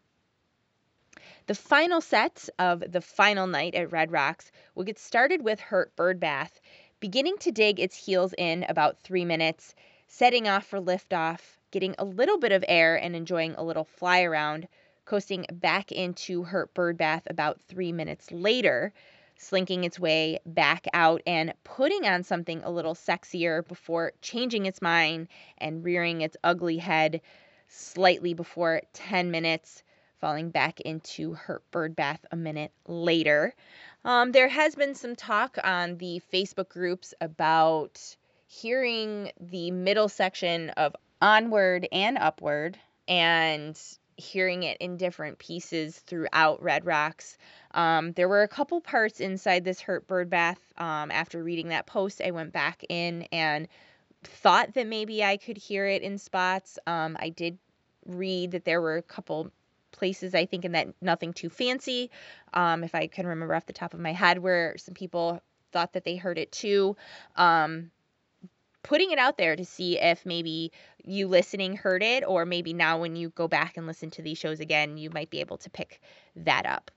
The 1.47 1.55
final 1.55 2.01
set 2.01 2.49
of 2.59 2.83
the 2.91 3.01
final 3.01 3.47
night 3.47 3.77
at 3.77 3.93
Red 3.93 4.11
Rocks 4.11 4.51
will 4.75 4.85
get 4.85 4.99
started 4.99 5.43
with 5.43 5.61
Hurt 5.61 5.95
Birdbath, 5.95 6.59
beginning 6.99 7.39
to 7.39 7.53
dig 7.53 7.79
its 7.79 7.97
heels 7.97 8.35
in 8.37 8.65
about 8.69 8.99
three 8.99 9.25
minutes, 9.25 9.77
setting 10.09 10.49
off 10.49 10.67
for 10.67 10.81
liftoff, 10.81 11.59
getting 11.71 11.95
a 12.01 12.05
little 12.05 12.39
bit 12.39 12.51
of 12.51 12.65
air 12.67 12.97
and 12.97 13.15
enjoying 13.15 13.55
a 13.55 13.63
little 13.63 13.85
fly 13.85 14.23
around 14.23 14.67
coasting 15.05 15.47
back 15.53 15.93
into 15.93 16.43
Hurt 16.43 16.75
Birdbath 16.75 17.23
about 17.27 17.61
three 17.63 17.93
minutes 17.93 18.31
later, 18.31 18.93
slinking 19.37 19.85
its 19.85 19.99
way 19.99 20.39
back 20.47 20.87
out 20.95 21.23
and 21.27 21.53
putting 21.65 22.07
on 22.07 22.23
something 22.23 22.63
a 22.63 22.71
little 22.71 22.95
sexier 22.95 23.67
before 23.67 24.13
changing 24.23 24.67
its 24.67 24.81
mind 24.81 25.29
and 25.59 25.85
rearing 25.85 26.21
its 26.21 26.37
ugly 26.45 26.79
head 26.79 27.21
slightly 27.69 28.35
before 28.35 28.83
10 28.93 29.31
minutes, 29.31 29.83
falling 30.21 30.51
back 30.51 30.81
into 30.81 31.33
Hurt 31.33 31.69
Bird 31.71 31.97
Bath 31.97 32.25
a 32.31 32.37
minute 32.37 32.71
later. 32.87 33.55
Um, 34.05 34.33
there 34.33 34.49
has 34.49 34.75
been 34.75 34.95
some 34.95 35.17
talk 35.17 35.59
on 35.65 35.97
the 35.97 36.21
Facebook 36.33 36.69
groups 36.69 37.15
about 37.21 38.17
hearing 38.47 39.33
the 39.41 39.71
middle 39.71 40.09
section 40.09 40.71
of 40.71 40.95
Onward 41.21 41.89
and 41.91 42.19
Upward 42.19 42.79
and 43.09 43.81
hearing 44.17 44.63
it 44.63 44.79
in 44.79 44.97
different 44.97 45.39
pieces 45.39 45.99
throughout 45.99 46.63
Red 46.63 46.85
Rocks. 46.85 47.37
Um, 47.73 48.13
there 48.13 48.29
were 48.29 48.43
a 48.43 48.49
couple 48.49 48.81
parts 48.81 49.21
inside 49.21 49.65
this 49.65 49.81
Hurt 49.81 50.07
Bird 50.07 50.31
Bath. 50.31 50.61
Um, 50.77 51.11
after 51.11 51.43
reading 51.43 51.69
that 51.69 51.87
post, 51.87 52.21
I 52.25 52.31
went 52.31 52.53
back 52.53 52.85
in 52.89 53.23
and 53.33 53.69
thought 54.25 54.75
that 54.75 54.87
maybe 54.87 55.25
I 55.25 55.37
could 55.37 55.57
hear 55.57 55.87
it 55.87 56.03
in 56.03 56.19
spots. 56.19 56.79
Um, 56.87 57.17
I 57.19 57.31
did 57.31 57.59
read 58.07 58.53
that 58.53 58.65
there 58.65 58.81
were 58.81 58.97
a 58.97 59.03
couple 59.03 59.51
places 59.93 60.35
I 60.35 60.47
think 60.47 60.65
in 60.65 60.73
that 60.73 60.89
nothing 61.01 61.33
too 61.33 61.51
fancy, 61.51 62.11
um, 62.55 62.83
if 62.83 62.95
I 62.95 63.07
can 63.07 63.27
remember 63.27 63.55
off 63.55 63.67
the 63.67 63.73
top 63.73 63.95
of 63.95 64.01
my 64.01 64.13
head, 64.13 64.39
where 64.39 64.77
some 64.79 64.95
people 64.95 65.41
thought 65.71 65.93
that 65.93 66.05
they 66.05 66.17
heard 66.17 66.39
it 66.39 66.53
too. 66.53 66.97
Um, 67.37 67.91
putting 68.83 69.11
it 69.11 69.19
out 69.19 69.39
there 69.39 69.57
to 69.57 69.65
see 69.65 69.99
if 69.99 70.27
maybe 70.27 70.73
you 71.05 71.29
listening 71.29 71.77
heard 71.77 72.03
it, 72.03 72.25
or 72.27 72.45
maybe 72.45 72.73
now 72.73 72.99
when 73.01 73.17
you 73.17 73.31
go 73.31 73.49
back 73.49 73.77
and 73.77 73.87
listen 73.87 74.11
to 74.11 74.23
these 74.23 74.39
shows 74.39 74.61
again, 74.61 74.97
you 74.97 75.11
might 75.11 75.31
be 75.31 75.41
able 75.41 75.59
to 75.59 75.71
pick 75.71 76.01
that 76.37 76.67
up. 76.67 76.91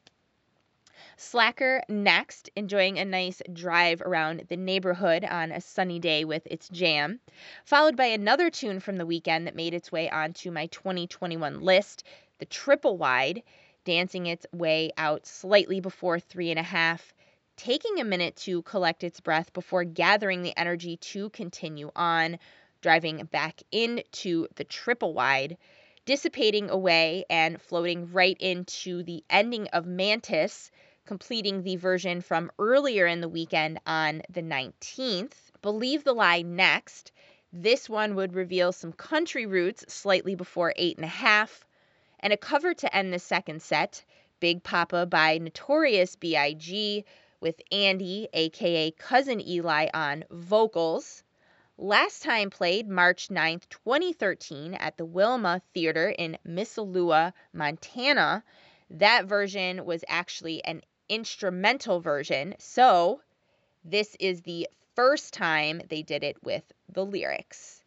Slacker 1.18 1.82
next, 1.88 2.50
enjoying 2.58 3.00
a 3.00 3.06
nice 3.06 3.42
drive 3.54 4.02
around 4.02 4.46
the 4.50 4.58
neighborhood 4.58 5.24
on 5.24 5.52
a 5.52 5.62
sunny 5.62 5.98
day 5.98 6.26
with 6.26 6.46
its 6.46 6.68
jam, 6.68 7.22
followed 7.64 7.96
by 7.96 8.08
another 8.08 8.50
tune 8.50 8.82
from 8.82 8.98
the 8.98 9.06
weekend 9.06 9.48
that 9.48 9.56
made 9.56 9.74
its 9.74 9.94
way 9.94 10.10
onto 10.10 10.52
my 10.52 10.68
2021 10.68 11.62
list, 11.62 12.04
the 12.40 12.46
triple 12.46 12.98
wide, 12.98 13.44
dancing 13.86 14.26
its 14.26 14.46
way 14.52 14.92
out 14.98 15.26
slightly 15.26 15.80
before 15.80 16.20
three 16.20 16.50
and 16.50 16.60
a 16.60 16.64
half, 16.64 17.14
taking 17.58 18.00
a 18.00 18.04
minute 18.04 18.36
to 18.36 18.62
collect 18.64 19.04
its 19.04 19.20
breath 19.20 19.54
before 19.54 19.84
gathering 19.84 20.42
the 20.42 20.58
energy 20.58 20.98
to 20.98 21.30
continue 21.30 21.92
on, 21.96 22.38
driving 22.82 23.24
back 23.26 23.62
into 23.72 24.48
the 24.56 24.64
triple 24.64 25.14
wide, 25.14 25.58
dissipating 26.06 26.70
away 26.70 27.26
and 27.30 27.62
floating 27.62 28.12
right 28.12 28.38
into 28.40 29.02
the 29.04 29.24
ending 29.30 29.68
of 29.70 29.86
Mantis, 29.86 30.70
completing 31.06 31.64
the 31.64 31.76
version 31.76 32.22
from 32.22 32.52
earlier 32.60 33.08
in 33.08 33.22
the 33.22 33.30
weekend 33.30 33.80
on 33.86 34.22
the 34.30 34.42
19th. 34.42 35.34
Believe 35.62 36.04
the 36.04 36.14
Lie 36.14 36.42
next. 36.42 37.12
This 37.54 37.90
one 37.90 38.16
would 38.16 38.34
reveal 38.34 38.72
some 38.72 38.92
country 38.92 39.46
roots 39.46 39.86
slightly 39.88 40.36
before 40.36 40.74
eight 40.76 40.98
and 40.98 41.06
a 41.06 41.10
half, 41.10 41.66
and 42.20 42.34
a 42.34 42.38
cover 42.38 42.74
to 42.74 42.96
end 42.96 43.14
the 43.14 43.20
second 43.20 43.62
set, 43.62 44.04
Big 44.40 44.62
Papa 44.62 45.06
by 45.06 45.38
Notorious 45.38 46.16
B.I.G., 46.16 47.06
with 47.40 47.62
Andy, 47.72 48.28
aka 48.34 48.92
Cousin 48.92 49.40
Eli, 49.40 49.88
on 49.94 50.24
vocals. 50.32 51.24
Last 51.78 52.24
time 52.24 52.50
played 52.50 52.88
March 52.88 53.28
9th, 53.28 53.68
2013, 53.70 54.76
at 54.76 54.98
the 54.98 55.06
Wilma 55.06 55.62
Theater 55.74 56.10
in 56.10 56.38
Missoula, 56.46 57.34
Montana. 57.54 58.44
That 58.90 59.26
version 59.26 59.86
was 59.86 60.06
actually 60.08 60.64
an 60.64 60.82
instrumental 61.10 62.00
version, 62.00 62.56
so 62.60 63.22
this 63.84 64.16
is 64.20 64.42
the 64.42 64.68
first 64.96 65.34
time 65.34 65.82
they 65.90 66.02
did 66.02 66.24
it 66.24 66.42
with 66.44 66.64
the 66.90 67.06
lyrics. 67.06 67.84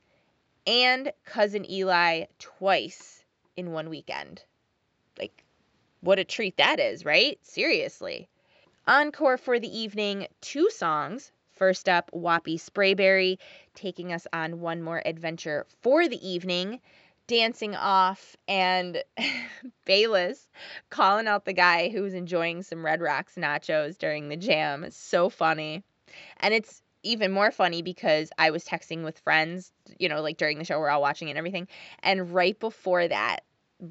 And 0.66 1.12
Cousin 1.24 1.68
Eli 1.70 2.26
twice 2.38 3.24
in 3.56 3.72
one 3.72 3.88
weekend. 3.88 4.44
Like, 5.18 5.44
what 6.00 6.18
a 6.18 6.24
treat 6.24 6.58
that 6.58 6.78
is, 6.78 7.04
right? 7.04 7.38
Seriously. 7.42 8.28
Encore 8.88 9.36
for 9.36 9.60
the 9.60 9.78
evening, 9.78 10.26
two 10.40 10.70
songs. 10.70 11.30
First 11.52 11.90
up, 11.90 12.10
Wappy 12.14 12.58
Sprayberry, 12.58 13.36
taking 13.74 14.14
us 14.14 14.26
on 14.32 14.60
one 14.60 14.82
more 14.82 15.02
adventure 15.04 15.66
for 15.82 16.08
the 16.08 16.26
evening, 16.26 16.80
dancing 17.26 17.76
off, 17.76 18.34
and 18.48 19.02
Bayliss 19.84 20.48
calling 20.88 21.28
out 21.28 21.44
the 21.44 21.52
guy 21.52 21.90
who 21.90 22.00
was 22.00 22.14
enjoying 22.14 22.62
some 22.62 22.82
Red 22.82 23.02
Rocks 23.02 23.34
nachos 23.34 23.98
during 23.98 24.30
the 24.30 24.38
jam. 24.38 24.86
So 24.88 25.28
funny. 25.28 25.84
And 26.38 26.54
it's 26.54 26.82
even 27.02 27.30
more 27.30 27.50
funny 27.50 27.82
because 27.82 28.30
I 28.38 28.50
was 28.52 28.64
texting 28.64 29.04
with 29.04 29.18
friends, 29.18 29.70
you 29.98 30.08
know, 30.08 30.22
like 30.22 30.38
during 30.38 30.56
the 30.56 30.64
show, 30.64 30.78
we're 30.78 30.88
all 30.88 31.02
watching 31.02 31.28
it 31.28 31.32
and 31.32 31.38
everything. 31.38 31.68
And 32.02 32.32
right 32.32 32.58
before 32.58 33.06
that, 33.06 33.40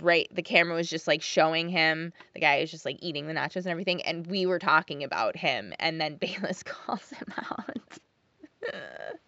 right 0.02 0.28
the 0.34 0.42
camera 0.42 0.76
was 0.76 0.90
just 0.90 1.08
like 1.08 1.22
showing 1.22 1.70
him 1.70 2.12
the 2.34 2.42
guy 2.42 2.58
is 2.58 2.70
just 2.70 2.84
like 2.84 2.98
eating 3.02 3.28
the 3.28 3.34
nachos 3.34 3.58
and 3.58 3.68
everything 3.68 4.02
and 4.02 4.28
we 4.28 4.46
were 4.46 4.60
talking 4.60 5.04
about 5.04 5.36
him 5.36 5.74
and 5.80 6.02
then 6.02 6.16
Bayliss 6.20 6.64
calls 6.64 7.10
him 7.10 7.34
out. 7.38 7.98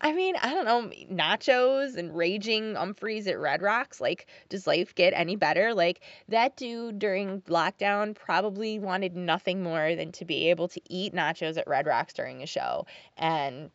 I 0.00 0.12
mean, 0.12 0.36
I 0.40 0.54
don't 0.54 0.64
know, 0.64 0.90
nachos 1.12 1.96
and 1.96 2.16
raging 2.16 2.74
Umphreys 2.74 3.26
at 3.26 3.38
Red 3.38 3.62
Rocks. 3.62 4.00
Like, 4.00 4.26
does 4.48 4.66
life 4.66 4.94
get 4.94 5.12
any 5.12 5.34
better? 5.34 5.74
Like, 5.74 6.02
that 6.28 6.56
dude 6.56 7.00
during 7.00 7.40
lockdown 7.42 8.14
probably 8.14 8.78
wanted 8.78 9.16
nothing 9.16 9.62
more 9.62 9.96
than 9.96 10.12
to 10.12 10.24
be 10.24 10.50
able 10.50 10.68
to 10.68 10.80
eat 10.88 11.14
nachos 11.14 11.56
at 11.56 11.66
Red 11.66 11.86
Rocks 11.86 12.14
during 12.14 12.42
a 12.42 12.46
show. 12.46 12.86
And 13.16 13.70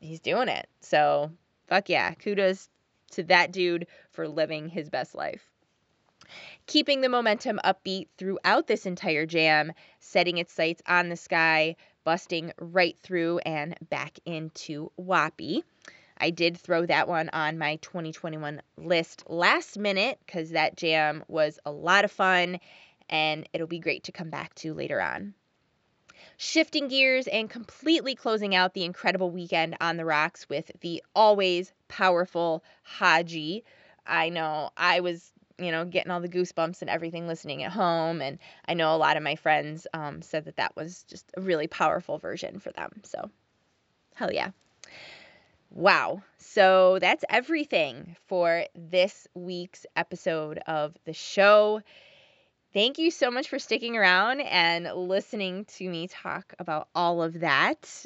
he's 0.00 0.20
doing 0.20 0.48
it. 0.48 0.66
So, 0.80 1.30
fuck 1.68 1.90
yeah. 1.90 2.14
Kudos 2.14 2.70
to 3.14 3.22
that 3.24 3.52
dude 3.52 3.86
for 4.10 4.28
living 4.28 4.68
his 4.68 4.90
best 4.90 5.14
life. 5.14 5.50
Keeping 6.66 7.00
the 7.00 7.08
momentum 7.08 7.60
upbeat 7.64 8.08
throughout 8.16 8.66
this 8.66 8.86
entire 8.86 9.26
jam, 9.26 9.72
setting 10.00 10.38
its 10.38 10.52
sights 10.52 10.82
on 10.86 11.08
the 11.08 11.16
sky, 11.16 11.76
busting 12.04 12.52
right 12.58 12.96
through 13.02 13.38
and 13.38 13.76
back 13.90 14.18
into 14.24 14.90
Wappy. 14.98 15.62
I 16.16 16.30
did 16.30 16.56
throw 16.56 16.86
that 16.86 17.08
one 17.08 17.28
on 17.32 17.58
my 17.58 17.76
2021 17.76 18.62
list 18.76 19.24
last 19.28 19.78
minute 19.78 20.18
because 20.24 20.50
that 20.50 20.76
jam 20.76 21.24
was 21.28 21.58
a 21.66 21.72
lot 21.72 22.04
of 22.04 22.12
fun 22.12 22.60
and 23.10 23.48
it'll 23.52 23.66
be 23.66 23.80
great 23.80 24.04
to 24.04 24.12
come 24.12 24.30
back 24.30 24.54
to 24.56 24.74
later 24.74 25.00
on. 25.00 25.34
Shifting 26.36 26.88
gears 26.88 27.26
and 27.26 27.48
completely 27.48 28.14
closing 28.14 28.54
out 28.54 28.74
the 28.74 28.84
incredible 28.84 29.30
weekend 29.30 29.76
on 29.80 29.96
the 29.96 30.04
rocks 30.04 30.48
with 30.48 30.70
the 30.80 31.02
always 31.14 31.72
powerful 31.88 32.64
Haji. 32.82 33.64
I 34.06 34.28
know 34.28 34.70
I 34.76 35.00
was, 35.00 35.32
you 35.58 35.70
know, 35.70 35.84
getting 35.84 36.10
all 36.10 36.20
the 36.20 36.28
goosebumps 36.28 36.80
and 36.80 36.90
everything 36.90 37.26
listening 37.26 37.62
at 37.62 37.72
home. 37.72 38.20
And 38.20 38.38
I 38.66 38.74
know 38.74 38.94
a 38.94 38.98
lot 38.98 39.16
of 39.16 39.22
my 39.22 39.36
friends 39.36 39.86
um, 39.94 40.22
said 40.22 40.44
that 40.46 40.56
that 40.56 40.76
was 40.76 41.04
just 41.04 41.30
a 41.36 41.40
really 41.40 41.68
powerful 41.68 42.18
version 42.18 42.58
for 42.58 42.72
them. 42.72 42.90
So, 43.04 43.30
hell 44.14 44.32
yeah. 44.32 44.50
Wow. 45.70 46.22
So 46.38 46.98
that's 47.00 47.24
everything 47.28 48.16
for 48.26 48.64
this 48.74 49.26
week's 49.34 49.86
episode 49.96 50.58
of 50.66 50.96
the 51.04 51.12
show. 51.12 51.80
Thank 52.74 52.98
you 52.98 53.10
so 53.10 53.30
much 53.30 53.48
for 53.48 53.58
sticking 53.58 53.96
around 53.96 54.40
and 54.40 54.84
listening 54.94 55.64
to 55.76 55.88
me 55.88 56.08
talk 56.08 56.52
about 56.58 56.88
all 56.94 57.22
of 57.22 57.40
that. 57.40 58.04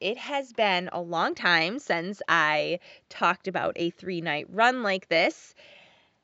It 0.00 0.16
has 0.18 0.52
been 0.52 0.88
a 0.92 1.00
long 1.00 1.34
time 1.34 1.78
since 1.80 2.22
I 2.28 2.80
talked 3.08 3.48
about 3.48 3.74
a 3.76 3.90
three 3.90 4.20
night 4.22 4.46
run 4.48 4.82
like 4.82 5.08
this. 5.08 5.54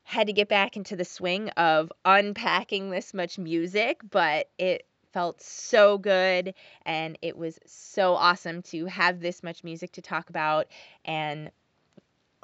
Had 0.03 0.27
to 0.27 0.33
get 0.33 0.49
back 0.49 0.77
into 0.77 0.95
the 0.95 1.05
swing 1.05 1.49
of 1.51 1.91
unpacking 2.05 2.89
this 2.89 3.13
much 3.13 3.37
music, 3.37 4.01
but 4.09 4.49
it 4.57 4.87
felt 5.13 5.41
so 5.41 5.97
good 5.97 6.55
and 6.85 7.17
it 7.21 7.37
was 7.37 7.59
so 7.65 8.15
awesome 8.15 8.61
to 8.63 8.85
have 8.85 9.19
this 9.19 9.43
much 9.43 9.63
music 9.63 9.91
to 9.93 10.01
talk 10.01 10.29
about 10.29 10.67
and 11.05 11.51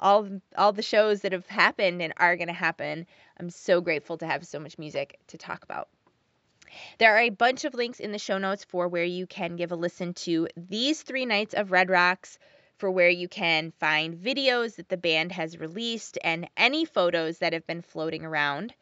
all 0.00 0.28
all 0.56 0.72
the 0.72 0.82
shows 0.82 1.22
that 1.22 1.32
have 1.32 1.46
happened 1.46 2.02
and 2.02 2.12
are 2.16 2.36
going 2.36 2.48
to 2.48 2.54
happen. 2.54 3.06
I'm 3.40 3.48
so 3.48 3.80
grateful 3.80 4.18
to 4.18 4.26
have 4.26 4.46
so 4.46 4.60
much 4.60 4.78
music 4.78 5.18
to 5.28 5.38
talk 5.38 5.64
about. 5.64 5.88
There 6.98 7.16
are 7.16 7.20
a 7.20 7.30
bunch 7.30 7.64
of 7.64 7.72
links 7.72 7.98
in 7.98 8.12
the 8.12 8.18
show 8.18 8.36
notes 8.36 8.64
for 8.64 8.86
where 8.86 9.02
you 9.02 9.26
can 9.26 9.56
give 9.56 9.72
a 9.72 9.76
listen 9.76 10.12
to 10.12 10.46
these 10.58 11.00
three 11.00 11.24
nights 11.24 11.54
of 11.54 11.72
Red 11.72 11.88
Rocks, 11.88 12.38
for 12.76 12.90
where 12.90 13.08
you 13.08 13.28
can 13.28 13.70
find 13.70 14.14
videos 14.14 14.76
that 14.76 14.90
the 14.90 14.98
band 14.98 15.32
has 15.32 15.58
released 15.58 16.18
and 16.22 16.50
any 16.54 16.84
photos 16.84 17.38
that 17.38 17.54
have 17.54 17.66
been 17.66 17.80
floating 17.80 18.26
around. 18.26 18.74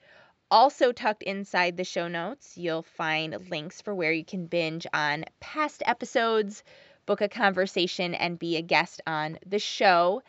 Also, 0.50 0.90
tucked 0.90 1.22
inside 1.22 1.76
the 1.76 1.84
show 1.84 2.08
notes, 2.08 2.58
you'll 2.58 2.82
find 2.82 3.50
links 3.50 3.80
for 3.80 3.94
where 3.94 4.12
you 4.12 4.24
can 4.24 4.46
binge 4.46 4.88
on 4.92 5.24
past 5.38 5.84
episodes, 5.86 6.64
book 7.06 7.20
a 7.20 7.28
conversation, 7.28 8.12
and 8.12 8.40
be 8.40 8.56
a 8.56 8.62
guest 8.62 9.00
on 9.06 9.38
the 9.46 9.60
show 9.60 10.20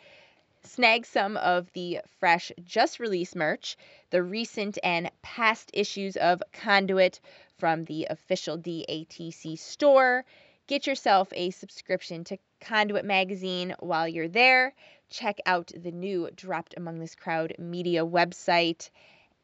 snag 0.62 1.06
some 1.06 1.36
of 1.36 1.72
the 1.72 2.00
fresh, 2.18 2.52
just 2.64 3.00
released 3.00 3.34
merch, 3.34 3.76
the 4.10 4.22
recent 4.22 4.78
and 4.82 5.10
past 5.22 5.70
issues 5.72 6.16
of 6.16 6.42
Conduit, 6.52 7.20
from 7.58 7.84
the 7.84 8.06
official 8.08 8.56
DATC 8.58 9.58
store. 9.58 10.24
Get 10.66 10.86
yourself 10.86 11.28
a 11.32 11.50
subscription 11.50 12.24
to 12.24 12.38
Conduit 12.60 13.04
Magazine 13.04 13.74
while 13.80 14.08
you're 14.08 14.28
there. 14.28 14.74
Check 15.10 15.38
out 15.44 15.72
the 15.76 15.90
new 15.90 16.30
Dropped 16.34 16.74
Among 16.76 16.98
This 16.98 17.14
Crowd 17.14 17.54
media 17.58 18.04
website 18.04 18.90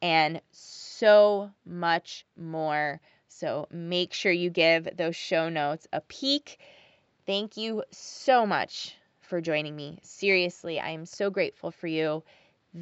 and 0.01 0.41
so 0.53 1.51
much 1.64 2.25
more. 2.37 3.01
So 3.29 3.67
make 3.71 4.12
sure 4.12 4.33
you 4.33 4.51
give 4.51 4.89
those 4.97 5.17
show 5.17 5.49
notes 5.49 5.87
a 5.93 6.01
peek. 6.01 6.59
Thank 7.27 7.57
you 7.57 7.85
so 7.91 8.47
much 8.47 8.95
for 9.27 9.41
joining 9.41 9.77
me. 9.77 9.99
Seriously, 10.03 10.81
I 10.81 10.91
am 10.91 11.07
so 11.07 11.31
grateful 11.31 11.70
for 11.70 11.87
you. 11.87 12.22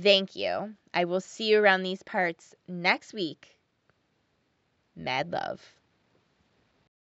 Thank 0.02 0.36
you. 0.36 0.74
I 0.92 1.04
will 1.04 1.20
see 1.20 1.50
you 1.50 1.60
around 1.60 1.82
these 1.82 2.02
parts 2.02 2.54
next 2.68 3.12
week. 3.14 3.56
Mad 4.96 5.30
love. 5.32 5.74